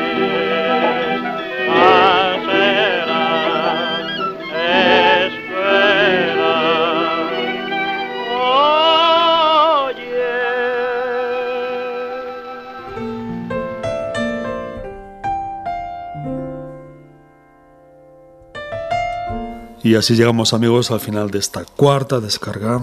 Y 19.91 19.97
así 19.97 20.15
llegamos 20.15 20.55
amigos 20.55 20.93
al 20.93 21.01
final 21.01 21.33
de 21.33 21.41
esta 21.41 21.65
cuarta 21.65 22.21
descarga 22.21 22.81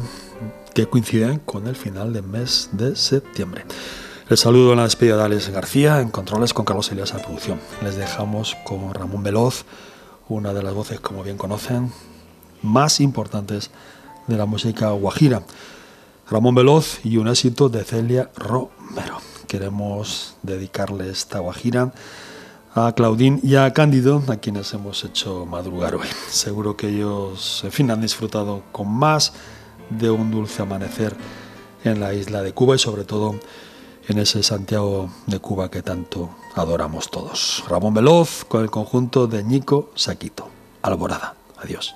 que 0.75 0.89
coincide 0.89 1.39
con 1.45 1.65
el 1.65 1.77
final 1.77 2.11
del 2.11 2.23
mes 2.23 2.67
de 2.73 2.97
septiembre. 2.97 3.63
El 4.27 4.35
saludo 4.35 4.73
en 4.73 4.79
la 4.79 4.83
despedida 4.83 5.15
de 5.15 5.23
Alex 5.23 5.47
García, 5.47 6.01
en 6.01 6.09
controles 6.09 6.53
con 6.53 6.65
Carlos 6.65 6.91
Elias 6.91 7.13
en 7.13 7.21
producción. 7.21 7.61
Les 7.81 7.95
dejamos 7.95 8.57
con 8.65 8.93
Ramón 8.93 9.23
Veloz, 9.23 9.63
una 10.27 10.53
de 10.53 10.61
las 10.61 10.73
voces, 10.73 10.99
como 10.99 11.23
bien 11.23 11.37
conocen, 11.37 11.93
más 12.61 12.99
importantes 12.99 13.71
de 14.27 14.35
la 14.35 14.45
música 14.45 14.89
guajira. 14.89 15.43
Ramón 16.29 16.55
Veloz 16.55 16.99
y 17.05 17.15
un 17.15 17.29
éxito 17.29 17.69
de 17.69 17.85
Celia 17.85 18.31
Romero. 18.35 19.19
Queremos 19.47 20.35
dedicarle 20.43 21.09
esta 21.09 21.39
guajira 21.39 21.93
a 22.73 22.91
Claudín 22.93 23.39
y 23.43 23.55
a 23.55 23.71
Cándido, 23.73 24.23
a 24.27 24.37
quienes 24.37 24.73
hemos 24.73 25.03
hecho 25.03 25.45
madrugar 25.45 25.95
hoy. 25.95 26.07
Seguro 26.29 26.77
que 26.77 26.89
ellos, 26.89 27.61
en 27.63 27.71
fin, 27.71 27.91
han 27.91 28.01
disfrutado 28.01 28.63
con 28.71 28.89
más 28.89 29.33
de 29.89 30.09
un 30.09 30.31
dulce 30.31 30.61
amanecer 30.61 31.15
en 31.83 31.99
la 31.99 32.13
isla 32.13 32.41
de 32.41 32.53
Cuba 32.53 32.75
y 32.75 32.79
sobre 32.79 33.03
todo 33.03 33.35
en 34.07 34.19
ese 34.19 34.43
Santiago 34.43 35.09
de 35.25 35.39
Cuba 35.39 35.69
que 35.69 35.81
tanto 35.81 36.29
adoramos 36.55 37.09
todos. 37.09 37.63
Ramón 37.67 37.93
Veloz 37.93 38.45
con 38.45 38.63
el 38.63 38.69
conjunto 38.69 39.27
de 39.27 39.43
Ñico 39.43 39.91
Saquito. 39.95 40.49
Alborada. 40.81 41.35
Adiós. 41.57 41.95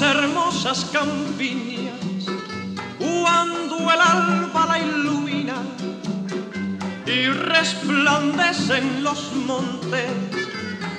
Hermosas 0.00 0.84
campiñas, 0.92 2.26
cuando 2.98 3.76
el 3.78 4.00
alba 4.00 4.66
la 4.66 4.78
ilumina 4.80 5.62
y 7.06 7.26
resplandecen 7.28 9.04
los 9.04 9.32
montes, 9.32 10.10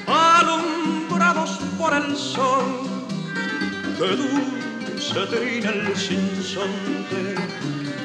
alumbrados 0.07 1.59
por 1.77 1.93
el 1.93 2.15
sol, 2.15 2.63
que 3.97 4.07
dulce 4.23 5.19
trina 5.33 5.69
el 5.69 5.95
sinsonte, 5.95 7.35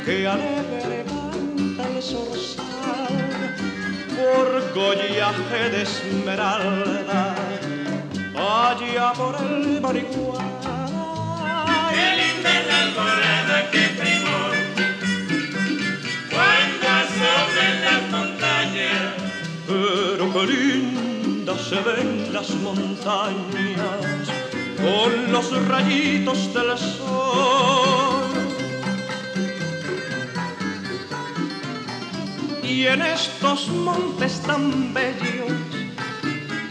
que 0.05 0.27
alegre 0.27 1.05
canta 1.07 1.89
el 1.89 2.03
zorzal, 2.03 3.55
por 4.17 4.73
collaje 4.73 5.71
de 5.71 5.83
esmeralda 5.83 7.35
allá 8.37 9.13
por 9.13 9.37
el 9.37 9.81
marihuana. 9.81 10.62
Se 21.73 21.81
ven 21.81 22.31
las 22.35 22.51
montañas 22.57 24.29
con 24.77 25.33
los 25.33 25.69
rayitos 25.69 26.53
del 26.53 26.77
sol. 26.77 28.31
Y 32.63 32.87
en 32.87 33.01
estos 33.01 33.69
montes 33.69 34.41
tan 34.43 34.93
bellos 34.93 35.53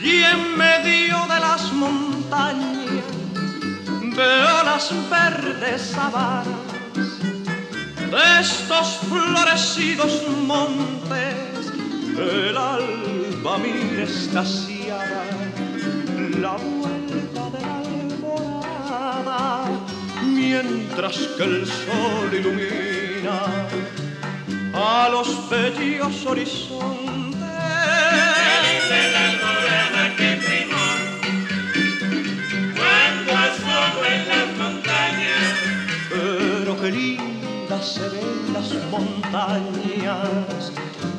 y 0.04 0.24
en 0.24 0.58
medio 0.58 1.18
de 1.32 1.40
las 1.40 1.74
montañas 1.74 3.21
veo 4.16 4.64
las 4.64 4.92
verdes 5.10 5.82
sabanas 5.82 6.46
de 8.12 8.42
estos 8.42 9.00
florecidos 9.10 10.28
montes. 10.46 11.72
El 12.18 12.58
alba 12.58 13.58
mira 13.58 14.04
estasiada 14.04 15.24
la 16.40 16.56
vuelta 16.58 17.50
de 17.54 17.62
la 17.62 17.76
alborada 17.78 19.64
mientras 20.24 21.18
que 21.38 21.44
el 21.44 21.66
sol 21.66 22.34
ilumina 22.34 23.40
a 24.74 25.10
los 25.10 25.50
bellos 25.50 26.26
horizontes. 26.26 27.02
qué 30.18 30.32
primor, 30.46 30.72
cuando 30.72 30.81
lindas 36.90 37.86
se 37.86 38.10
ven 38.10 38.54
las 38.54 38.74
montañas 38.90 40.72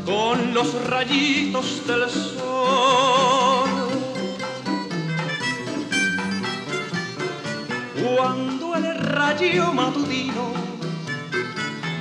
con 0.04 0.54
los 0.54 0.88
rayitos 0.88 1.86
del 1.86 2.10
sol. 2.10 3.70
Cuando 8.16 8.74
el 8.74 8.98
rayo 8.98 9.72
matutino 9.72 10.52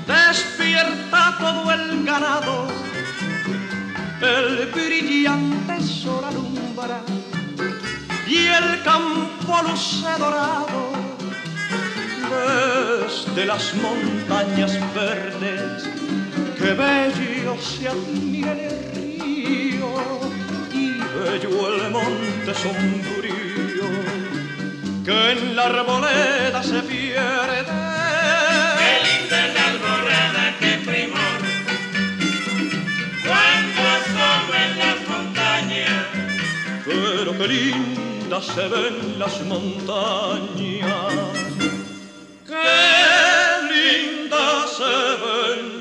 despierta 0.07 1.37
todo 1.39 1.71
el 1.71 2.03
ganado, 2.03 2.67
el 4.21 4.71
brillante 4.71 5.81
sol 5.83 6.23
alumbra 6.23 7.01
y 8.27 8.47
el 8.47 8.81
campo 8.83 9.61
luce 9.67 10.07
dorado 10.17 11.10
desde 12.31 13.45
las 13.45 13.73
montañas 13.75 14.73
verdes 14.95 15.83
que 16.57 16.73
bello 16.73 17.55
se 17.59 17.89
admira 17.89 18.53
el 18.53 18.71
río 18.95 19.91
y 20.73 20.93
bello 20.97 21.75
el 21.75 21.91
monte 21.91 22.53
sombrío 22.53 23.89
que 25.05 25.31
en 25.31 25.55
la 25.55 25.65
arboleda 25.65 26.63
se 26.63 26.81
pierde. 26.83 27.65
Qué 28.79 28.93
linda 29.07 29.37
es 29.47 29.53
la 29.55 29.63
alborada, 29.71 30.43
qué 30.59 30.73
primor, 30.85 31.39
cuando 33.25 33.81
en 34.63 34.71
las 34.79 34.99
montañas. 35.09 36.05
pero 36.85 37.31
qué 37.37 37.47
lindas 37.47 38.45
se 38.45 38.65
ven 38.67 38.97
las 39.19 39.35
montañas 39.45 41.50
Que 42.61 43.73
linda 43.73 44.67
se 44.67 44.83
Evangelium? 44.83 45.80